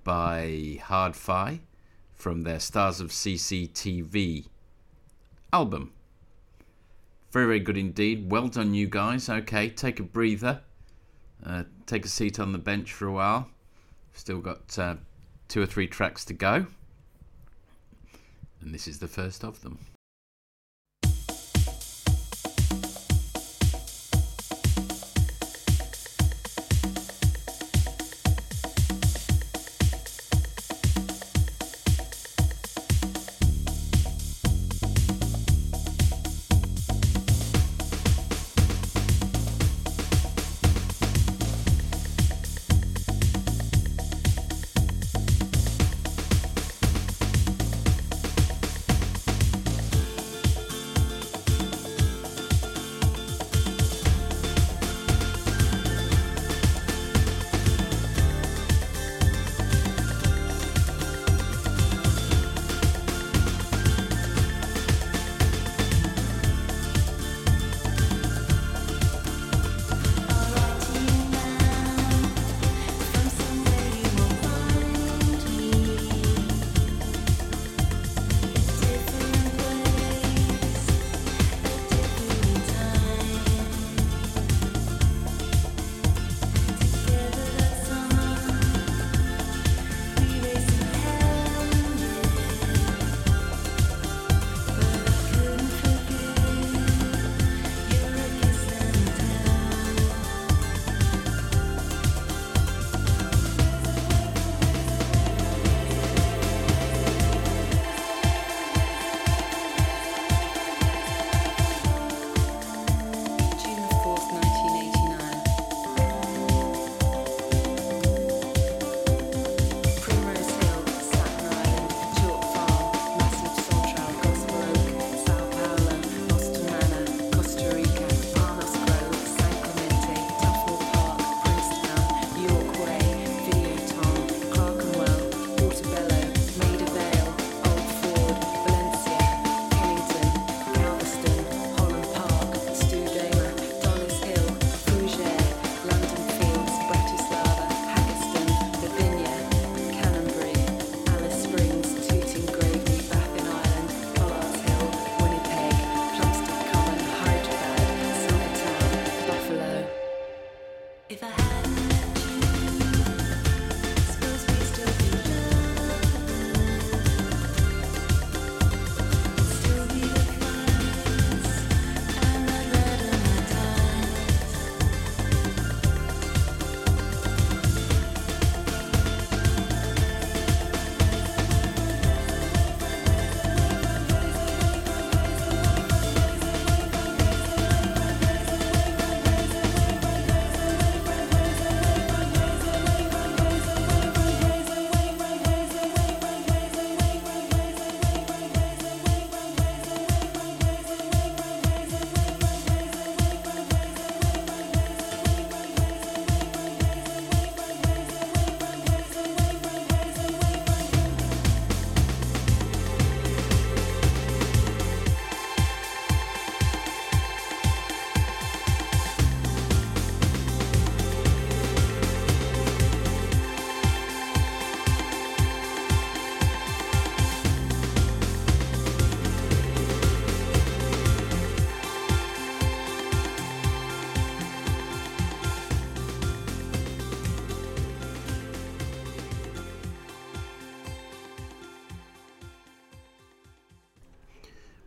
by 0.04 0.78
Hard 0.84 1.16
Fi 1.16 1.62
from 2.14 2.44
their 2.44 2.60
Stars 2.60 3.02
of 3.02 3.10
CCTV 3.10 4.46
album. 5.52 5.92
Very, 7.32 7.48
very 7.48 7.60
good 7.62 7.78
indeed. 7.78 8.30
Well 8.30 8.48
done, 8.48 8.76
you 8.76 8.86
guys. 8.86 9.28
Okay, 9.28 9.70
take 9.70 10.00
a 10.00 10.04
breather. 10.04 10.62
Uh, 11.46 11.64
take 11.86 12.06
a 12.06 12.10
seat 12.10 12.40
on 12.40 12.52
the 12.52 12.58
bench 12.58 12.94
for 12.94 13.08
a 13.08 13.12
while. 13.12 13.50
Still 14.14 14.40
got 14.40 14.78
uh, 14.80 14.96
two 15.48 15.62
or 15.62 15.66
three 15.66 15.88
tracks 15.88 16.24
to 16.26 16.34
go. 16.34 16.68
And 18.62 18.74
this 18.74 18.88
is 18.88 19.00
the 19.00 19.08
first 19.08 19.44
of 19.44 19.62
them. 19.62 19.80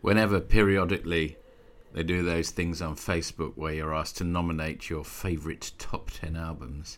Whenever 0.07 0.39
periodically 0.39 1.35
they 1.91 2.01
do 2.01 2.23
those 2.23 2.49
things 2.49 2.81
on 2.81 2.95
Facebook 2.95 3.57
where 3.57 3.73
you're 3.73 3.93
asked 3.93 4.15
to 4.15 4.23
nominate 4.23 4.89
your 4.89 5.03
favourite 5.03 5.73
top 5.77 6.11
10 6.11 6.37
albums, 6.37 6.97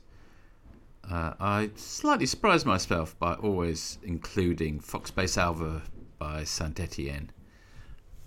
uh, 1.10 1.34
I 1.40 1.72
slightly 1.74 2.28
surprised 2.28 2.68
myself 2.68 3.18
by 3.18 3.34
always 3.34 3.98
including 4.04 4.80
Foxbase 4.80 5.40
Alpha 5.40 5.82
by 6.20 6.44
Saint 6.44 6.80
Etienne 6.80 7.32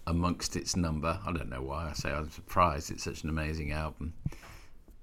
amongst 0.08 0.56
its 0.56 0.74
number. 0.74 1.20
I 1.24 1.30
don't 1.30 1.48
know 1.48 1.62
why 1.62 1.88
I 1.88 1.92
say 1.92 2.10
I'm 2.10 2.28
surprised, 2.28 2.90
it's 2.90 3.04
such 3.04 3.22
an 3.22 3.28
amazing 3.30 3.70
album. 3.70 4.14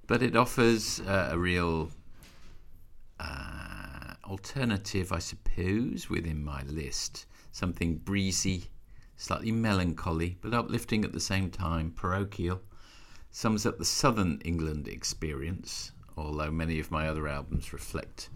But 0.06 0.22
it 0.22 0.36
offers 0.36 1.00
uh, 1.00 1.30
a 1.32 1.38
real 1.38 1.90
uh, 3.18 4.12
alternative, 4.26 5.10
I 5.10 5.20
suppose, 5.20 6.10
within 6.10 6.44
my 6.44 6.64
list. 6.64 7.24
Something 7.52 7.96
breezy, 7.96 8.68
slightly 9.20 9.52
melancholy, 9.52 10.38
but 10.40 10.54
uplifting 10.54 11.04
at 11.04 11.12
the 11.12 11.20
same 11.20 11.50
time, 11.50 11.92
parochial. 11.92 12.62
Sums 13.30 13.66
up 13.66 13.78
the 13.78 13.84
southern 13.84 14.40
England 14.46 14.88
experience, 14.88 15.92
although 16.16 16.50
many 16.50 16.80
of 16.80 16.90
my 16.90 17.06
other 17.06 17.28
albums 17.28 17.72
reflect 17.72 18.30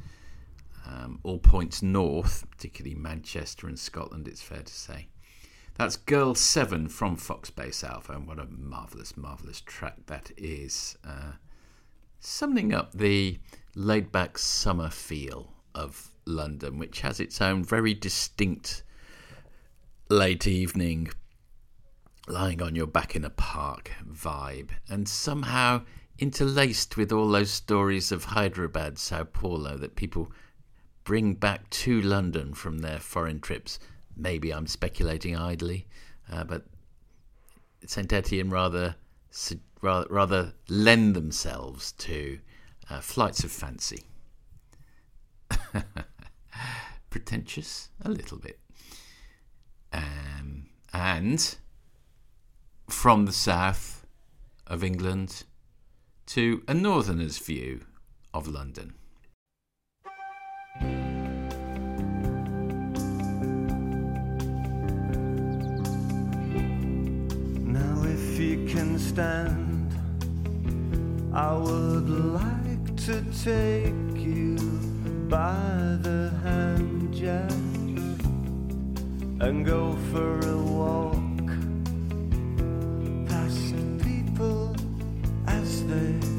um, 0.87 1.21
all 1.23 1.39
points 1.39 1.83
north, 1.83 2.45
particularly 2.51 2.95
Manchester 2.95 3.67
and 3.67 3.79
Scotland, 3.79 4.29
it's 4.29 4.43
fair 4.43 4.63
to 4.63 4.73
say. 4.73 5.09
That's 5.77 5.97
Girl 5.97 6.35
7 6.35 6.89
from 6.89 7.17
Foxbase 7.17 7.83
Alpha, 7.83 8.13
and 8.13 8.29
what 8.29 8.39
a 8.39 8.45
marvellous, 8.45 9.17
marvellous 9.17 9.63
track 9.63 9.97
that 10.07 10.33
is. 10.37 10.99
Uh, 11.03 11.33
summing 12.21 12.75
up 12.75 12.93
the 12.93 13.39
laid 13.75 14.13
back 14.13 14.37
summer 14.37 14.91
feel 14.91 15.55
of 15.75 16.11
London, 16.27 16.79
which 16.79 17.01
has 17.01 17.21
its 17.21 17.41
own 17.41 17.65
very 17.65 17.95
distinct 17.95 18.83
late 20.09 20.47
evening, 20.47 21.11
lying 22.29 22.63
on 22.63 22.75
your 22.75 22.87
back 22.87 23.17
in 23.17 23.25
a 23.25 23.31
park 23.31 23.91
vibe, 24.07 24.71
and 24.89 25.09
somehow 25.09 25.83
interlaced 26.19 26.97
with 26.97 27.13
all 27.13 27.29
those 27.29 27.51
stories 27.51 28.13
of 28.13 28.25
Hyderabad, 28.25 28.99
Sao 28.99 29.25
Paulo 29.25 29.77
that 29.77 29.97
people 29.97 30.31
bring 31.05 31.35
back 31.35 31.69
to 31.71 32.01
London 32.01 32.55
from 32.55 32.79
their 32.79 32.99
foreign 32.99 33.41
trips. 33.41 33.79
Maybe 34.17 34.53
I'm 34.53 34.67
speculating 34.67 35.37
idly, 35.37 35.87
uh, 36.31 36.45
but 36.45 36.65
St 37.87 38.13
Etienne 38.13 38.51
rather 38.51 38.97
rather, 39.83 40.07
rather 40.09 40.53
lend 40.69 41.15
themselves 41.15 41.93
to 41.93 42.39
uh, 42.89 43.01
flights 43.01 43.45
of 43.45 43.53
fancy. 43.53 44.05
Pretentious, 47.11 47.91
a 48.03 48.11
little 48.11 48.39
bit. 48.39 48.59
Um, 49.95 50.67
and 50.93 51.57
from 52.89 53.27
the 53.27 53.33
south 53.33 54.05
of 54.67 54.83
England 54.83 55.45
to 56.27 56.63
a 56.67 56.75
northerner's 56.75 57.39
view 57.39 57.83
of 58.33 58.49
London. 58.49 58.95
Now, 67.61 68.03
if 68.05 68.39
you 68.41 68.67
can 68.67 68.99
stand, 68.99 69.93
I 71.33 71.55
would 71.55 72.09
like 72.09 72.97
to 73.07 73.23
take 73.45 74.17
you 74.17 74.57
by 75.29 75.99
the 76.01 76.33
hand, 76.43 77.15
Jack, 77.15 77.54
and 79.41 79.67
go 79.67 79.93
for 80.13 80.39
a 80.41 80.57
walk 80.57 81.49
past 83.29 83.75
people 84.03 84.75
as 85.47 85.85
they 85.87 86.34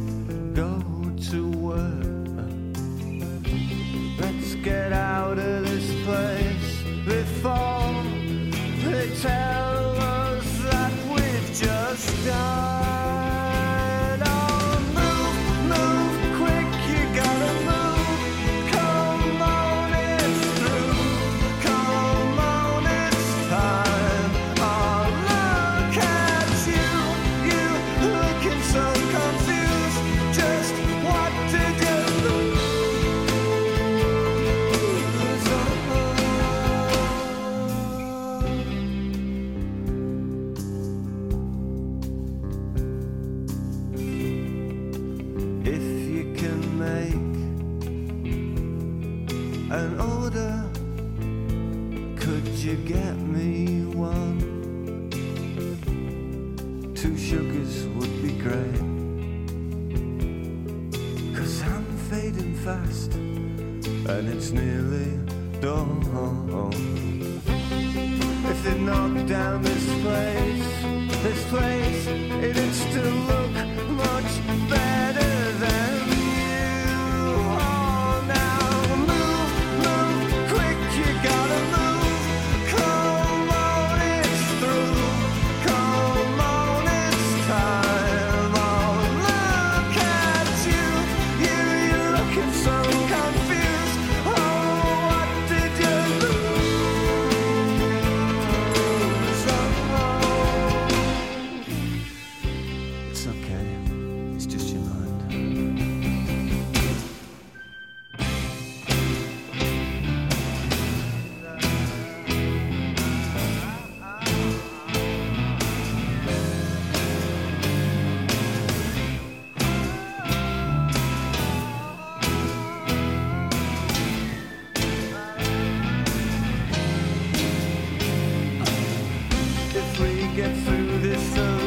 get 130.46 130.58
through 130.58 131.00
this 131.00 131.38
uh, 131.38 131.65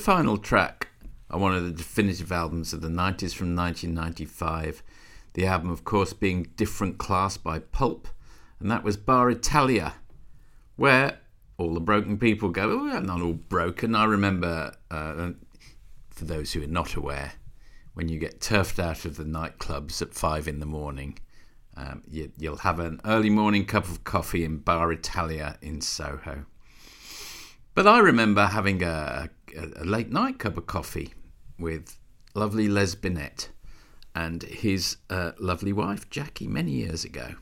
The 0.00 0.06
final 0.06 0.38
track 0.38 0.88
on 1.30 1.42
one 1.42 1.54
of 1.54 1.62
the 1.62 1.70
definitive 1.70 2.32
albums 2.32 2.72
of 2.72 2.80
the 2.80 2.88
90s 2.88 3.34
from 3.34 3.54
1995. 3.54 4.82
The 5.34 5.44
album, 5.44 5.68
of 5.68 5.84
course, 5.84 6.14
being 6.14 6.44
Different 6.56 6.96
Class 6.96 7.36
by 7.36 7.58
Pulp, 7.58 8.08
and 8.60 8.70
that 8.70 8.82
was 8.82 8.96
Bar 8.96 9.28
Italia, 9.28 9.96
where 10.76 11.18
all 11.58 11.74
the 11.74 11.80
broken 11.80 12.16
people 12.16 12.48
go, 12.48 12.80
oh, 12.80 12.88
I'm 12.90 13.04
not 13.04 13.20
all 13.20 13.34
broken. 13.34 13.94
I 13.94 14.04
remember, 14.04 14.72
uh, 14.90 15.32
for 16.08 16.24
those 16.24 16.54
who 16.54 16.62
are 16.62 16.66
not 16.66 16.94
aware, 16.94 17.32
when 17.92 18.08
you 18.08 18.18
get 18.18 18.40
turfed 18.40 18.78
out 18.78 19.04
of 19.04 19.18
the 19.18 19.24
nightclubs 19.24 20.00
at 20.00 20.14
five 20.14 20.48
in 20.48 20.60
the 20.60 20.66
morning, 20.66 21.18
um, 21.76 22.04
you, 22.08 22.32
you'll 22.38 22.56
have 22.56 22.80
an 22.80 23.02
early 23.04 23.28
morning 23.28 23.66
cup 23.66 23.84
of 23.84 24.02
coffee 24.04 24.46
in 24.46 24.60
Bar 24.60 24.92
Italia 24.92 25.58
in 25.60 25.82
Soho. 25.82 26.46
But 27.74 27.86
I 27.86 27.98
remember 27.98 28.46
having 28.46 28.82
a, 28.82 29.30
a, 29.56 29.82
a 29.82 29.84
late 29.84 30.10
night 30.10 30.38
cup 30.38 30.56
of 30.56 30.66
coffee 30.66 31.14
with 31.58 31.98
lovely 32.34 32.68
Les 32.68 32.94
Binet 32.94 33.50
and 34.14 34.42
his 34.42 34.96
uh, 35.08 35.32
lovely 35.38 35.72
wife 35.72 36.08
Jackie 36.10 36.48
many 36.48 36.72
years 36.72 37.04
ago. 37.04 37.34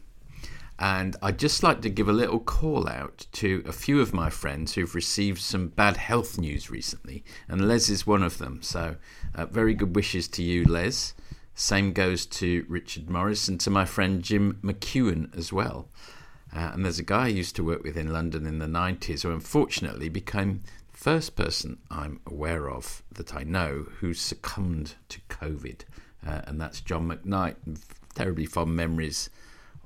And 0.78 1.16
I'd 1.22 1.38
just 1.38 1.64
like 1.64 1.82
to 1.82 1.90
give 1.90 2.08
a 2.08 2.12
little 2.12 2.38
call 2.38 2.88
out 2.88 3.26
to 3.32 3.64
a 3.66 3.72
few 3.72 4.00
of 4.00 4.14
my 4.14 4.30
friends 4.30 4.74
who've 4.74 4.94
received 4.94 5.40
some 5.40 5.68
bad 5.68 5.96
health 5.96 6.38
news 6.38 6.70
recently, 6.70 7.24
and 7.48 7.66
Les 7.66 7.88
is 7.88 8.06
one 8.06 8.22
of 8.22 8.38
them. 8.38 8.62
So, 8.62 8.96
uh, 9.34 9.46
very 9.46 9.74
good 9.74 9.96
wishes 9.96 10.28
to 10.28 10.42
you, 10.42 10.64
Les. 10.64 11.14
Same 11.54 11.92
goes 11.92 12.24
to 12.26 12.64
Richard 12.68 13.10
Morris 13.10 13.48
and 13.48 13.58
to 13.60 13.70
my 13.70 13.84
friend 13.84 14.22
Jim 14.22 14.60
McEwen 14.62 15.36
as 15.36 15.52
well. 15.52 15.88
Uh, 16.54 16.70
and 16.72 16.84
there's 16.84 17.00
a 17.00 17.04
guy 17.04 17.24
I 17.24 17.28
used 17.28 17.56
to 17.56 17.64
work 17.64 17.82
with 17.82 17.96
in 17.96 18.12
London 18.12 18.46
in 18.46 18.60
the 18.60 18.66
90s 18.66 19.22
who 19.22 19.32
unfortunately 19.32 20.08
became 20.08 20.62
first 20.98 21.36
person 21.36 21.78
I'm 21.92 22.18
aware 22.26 22.68
of 22.68 23.04
that 23.12 23.32
I 23.32 23.44
know 23.44 23.86
who 24.00 24.14
succumbed 24.14 24.96
to 25.10 25.20
COVID. 25.28 25.82
Uh, 26.26 26.40
and 26.44 26.60
that's 26.60 26.80
John 26.80 27.08
McKnight. 27.08 27.54
Terribly 28.16 28.46
fond 28.46 28.74
memories 28.74 29.30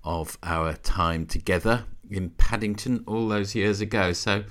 of 0.04 0.38
our 0.42 0.72
time 0.72 1.26
together 1.26 1.84
in 2.10 2.30
Paddington 2.30 3.04
all 3.06 3.28
those 3.28 3.54
years 3.54 3.82
ago. 3.82 4.14
So, 4.14 4.44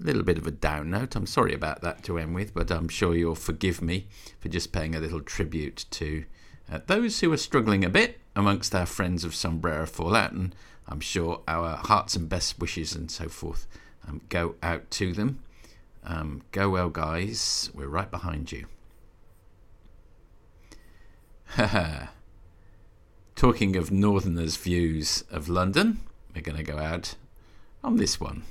a 0.00 0.04
little 0.04 0.24
bit 0.24 0.38
of 0.38 0.46
a 0.48 0.50
down 0.50 0.90
note. 0.90 1.14
I'm 1.14 1.26
sorry 1.26 1.54
about 1.54 1.82
that 1.82 2.02
to 2.04 2.18
end 2.18 2.34
with, 2.34 2.52
but 2.52 2.72
I'm 2.72 2.88
sure 2.88 3.14
you'll 3.14 3.36
forgive 3.36 3.80
me 3.80 4.08
for 4.40 4.48
just 4.48 4.72
paying 4.72 4.96
a 4.96 5.00
little 5.00 5.20
tribute 5.20 5.84
to 5.92 6.24
uh, 6.70 6.80
those 6.88 7.20
who 7.20 7.32
are 7.32 7.36
struggling 7.36 7.84
a 7.84 7.88
bit 7.88 8.18
amongst 8.34 8.74
our 8.74 8.86
friends 8.86 9.22
of 9.22 9.36
Sombrero 9.36 9.86
Fallout. 9.86 10.32
And 10.32 10.52
I'm 10.88 10.98
sure 10.98 11.42
our 11.46 11.76
hearts 11.76 12.16
and 12.16 12.28
best 12.28 12.58
wishes 12.58 12.92
and 12.92 13.08
so 13.08 13.28
forth 13.28 13.68
um, 14.08 14.20
go 14.28 14.56
out 14.64 14.90
to 14.92 15.12
them. 15.12 15.38
Um, 16.04 16.42
go 16.50 16.70
well, 16.70 16.88
guys. 16.88 17.70
We're 17.74 17.88
right 17.88 18.10
behind 18.10 18.52
you. 18.52 18.66
Talking 23.36 23.76
of 23.76 23.90
Northerners' 23.90 24.56
views 24.56 25.24
of 25.30 25.48
London, 25.48 26.00
we're 26.34 26.42
going 26.42 26.56
to 26.56 26.64
go 26.64 26.78
out 26.78 27.14
on 27.84 27.96
this 27.96 28.20
one. 28.20 28.44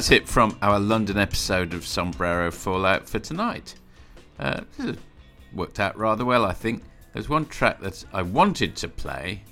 That's 0.00 0.12
it 0.12 0.26
from 0.26 0.56
our 0.62 0.80
London 0.80 1.18
episode 1.18 1.74
of 1.74 1.84
Sombrero 1.84 2.50
Fallout 2.50 3.06
for 3.06 3.18
tonight. 3.18 3.74
Uh, 4.38 4.62
this 4.78 4.86
has 4.86 4.96
worked 5.52 5.78
out 5.78 5.94
rather 5.98 6.24
well, 6.24 6.46
I 6.46 6.54
think. 6.54 6.84
There's 7.12 7.28
one 7.28 7.44
track 7.44 7.80
that 7.80 8.02
I 8.10 8.22
wanted 8.22 8.76
to 8.76 8.88
play 8.88 9.42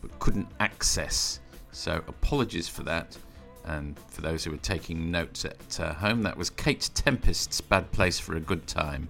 but 0.00 0.18
couldn't 0.18 0.48
access, 0.58 1.38
so 1.70 2.02
apologies 2.08 2.66
for 2.68 2.82
that. 2.82 3.16
And 3.64 3.96
for 4.08 4.22
those 4.22 4.42
who 4.42 4.50
were 4.50 4.56
taking 4.56 5.12
notes 5.12 5.44
at 5.44 5.78
uh, 5.78 5.92
home, 5.94 6.22
that 6.22 6.36
was 6.36 6.50
Kate 6.50 6.90
Tempest's 6.94 7.60
Bad 7.60 7.92
Place 7.92 8.18
for 8.18 8.34
a 8.34 8.40
Good 8.40 8.66
Time 8.66 9.08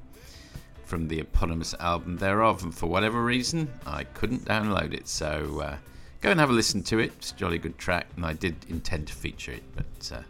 from 0.84 1.08
the 1.08 1.20
eponymous 1.20 1.72
album 1.80 2.18
thereof. 2.18 2.64
And 2.64 2.74
for 2.74 2.86
whatever 2.86 3.24
reason, 3.24 3.72
I 3.86 4.04
couldn't 4.04 4.44
download 4.44 4.92
it, 4.92 5.08
so 5.08 5.62
uh, 5.64 5.76
go 6.20 6.32
and 6.32 6.38
have 6.38 6.50
a 6.50 6.52
listen 6.52 6.82
to 6.82 6.98
it. 6.98 7.12
It's 7.16 7.32
a 7.32 7.36
jolly 7.36 7.56
good 7.56 7.78
track, 7.78 8.08
and 8.16 8.26
I 8.26 8.34
did 8.34 8.56
intend 8.68 9.06
to 9.06 9.14
feature 9.14 9.52
it, 9.52 9.62
but 9.74 10.18
uh, 10.18 10.20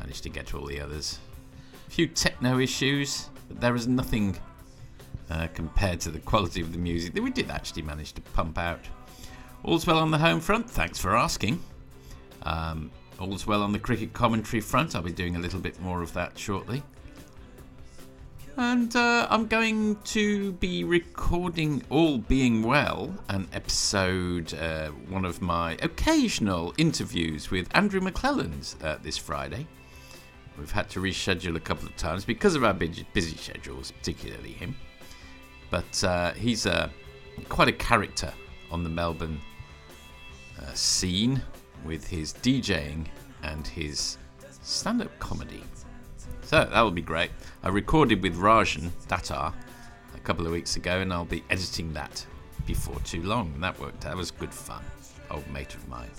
managed 0.00 0.22
to 0.24 0.28
get 0.28 0.46
to 0.48 0.58
all 0.58 0.66
the 0.66 0.80
others. 0.80 1.18
A 1.86 1.90
few 1.90 2.06
techno 2.06 2.58
issues, 2.58 3.28
but 3.48 3.60
there 3.60 3.74
is 3.74 3.86
nothing 3.86 4.36
uh, 5.30 5.48
compared 5.54 6.00
to 6.00 6.10
the 6.10 6.18
quality 6.20 6.60
of 6.60 6.72
the 6.72 6.78
music 6.78 7.14
that 7.14 7.22
we 7.22 7.30
did 7.30 7.50
actually 7.50 7.82
manage 7.82 8.12
to 8.12 8.20
pump 8.20 8.58
out. 8.58 8.80
All's 9.64 9.86
well 9.86 9.98
on 9.98 10.10
the 10.10 10.18
home 10.18 10.40
front, 10.40 10.70
thanks 10.70 10.98
for 10.98 11.16
asking. 11.16 11.60
Um, 12.42 12.90
all's 13.18 13.46
well 13.46 13.62
on 13.62 13.72
the 13.72 13.78
cricket 13.78 14.12
commentary 14.12 14.60
front, 14.60 14.94
I'll 14.94 15.02
be 15.02 15.12
doing 15.12 15.36
a 15.36 15.40
little 15.40 15.60
bit 15.60 15.80
more 15.80 16.02
of 16.02 16.12
that 16.14 16.38
shortly. 16.38 16.82
And 18.56 18.94
uh, 18.96 19.28
I'm 19.30 19.46
going 19.46 19.96
to 20.06 20.50
be 20.54 20.82
recording, 20.82 21.84
all 21.90 22.18
being 22.18 22.64
well, 22.64 23.14
an 23.28 23.46
episode, 23.52 24.52
uh, 24.54 24.88
one 25.08 25.24
of 25.24 25.40
my 25.40 25.78
occasional 25.80 26.74
interviews 26.76 27.52
with 27.52 27.68
Andrew 27.72 28.00
McClelland 28.00 28.74
uh, 28.82 28.98
this 29.00 29.16
Friday. 29.16 29.68
We've 30.58 30.70
had 30.70 30.90
to 30.90 31.00
reschedule 31.00 31.56
a 31.56 31.60
couple 31.60 31.86
of 31.86 31.96
times 31.96 32.24
because 32.24 32.54
of 32.56 32.64
our 32.64 32.74
busy, 32.74 33.06
schedules, 33.14 33.92
particularly 33.92 34.52
him. 34.52 34.74
But 35.70 36.02
uh, 36.02 36.32
he's 36.32 36.66
uh, 36.66 36.88
quite 37.48 37.68
a 37.68 37.72
character 37.72 38.32
on 38.70 38.82
the 38.82 38.90
Melbourne 38.90 39.40
uh, 40.60 40.72
scene 40.74 41.40
with 41.84 42.06
his 42.08 42.32
DJing 42.34 43.06
and 43.42 43.66
his 43.66 44.18
stand 44.62 45.00
up 45.00 45.16
comedy. 45.20 45.62
So 46.42 46.64
that 46.64 46.80
will 46.80 46.90
be 46.90 47.02
great. 47.02 47.30
I 47.62 47.68
recorded 47.68 48.22
with 48.22 48.36
Rajan 48.36 48.90
Datar 49.06 49.52
a 50.14 50.20
couple 50.20 50.46
of 50.46 50.52
weeks 50.52 50.76
ago, 50.76 51.00
and 51.00 51.12
I'll 51.12 51.24
be 51.24 51.44
editing 51.50 51.92
that 51.92 52.26
before 52.66 52.98
too 53.00 53.22
long. 53.22 53.52
And 53.54 53.62
that 53.62 53.78
worked. 53.78 54.00
That 54.00 54.16
was 54.16 54.30
good 54.30 54.52
fun. 54.52 54.82
Old 55.30 55.46
mate 55.52 55.74
of 55.74 55.86
mine. 55.88 56.10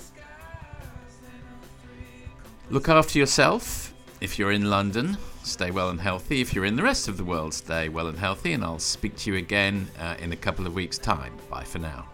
Look 2.70 2.88
after 2.88 3.18
yourself 3.18 3.94
if 4.22 4.38
you're 4.38 4.52
in 4.52 4.70
London. 4.70 5.18
Stay 5.44 5.72
well 5.72 5.90
and 5.90 6.02
healthy. 6.02 6.42
If 6.42 6.54
you're 6.54 6.66
in 6.66 6.76
the 6.76 6.84
rest 6.84 7.08
of 7.08 7.18
the 7.18 7.24
world, 7.24 7.54
stay 7.54 7.90
well 7.90 8.08
and 8.08 8.18
healthy. 8.18 8.54
And 8.54 8.64
I'll 8.64 8.80
speak 8.80 9.16
to 9.18 9.32
you 9.32 9.38
again 9.38 9.88
uh, 10.00 10.16
in 10.20 10.32
a 10.32 10.36
couple 10.36 10.68
of 10.68 10.74
weeks' 10.74 10.98
time. 10.98 11.34
Bye 11.50 11.64
for 11.64 11.80
now. 11.80 12.08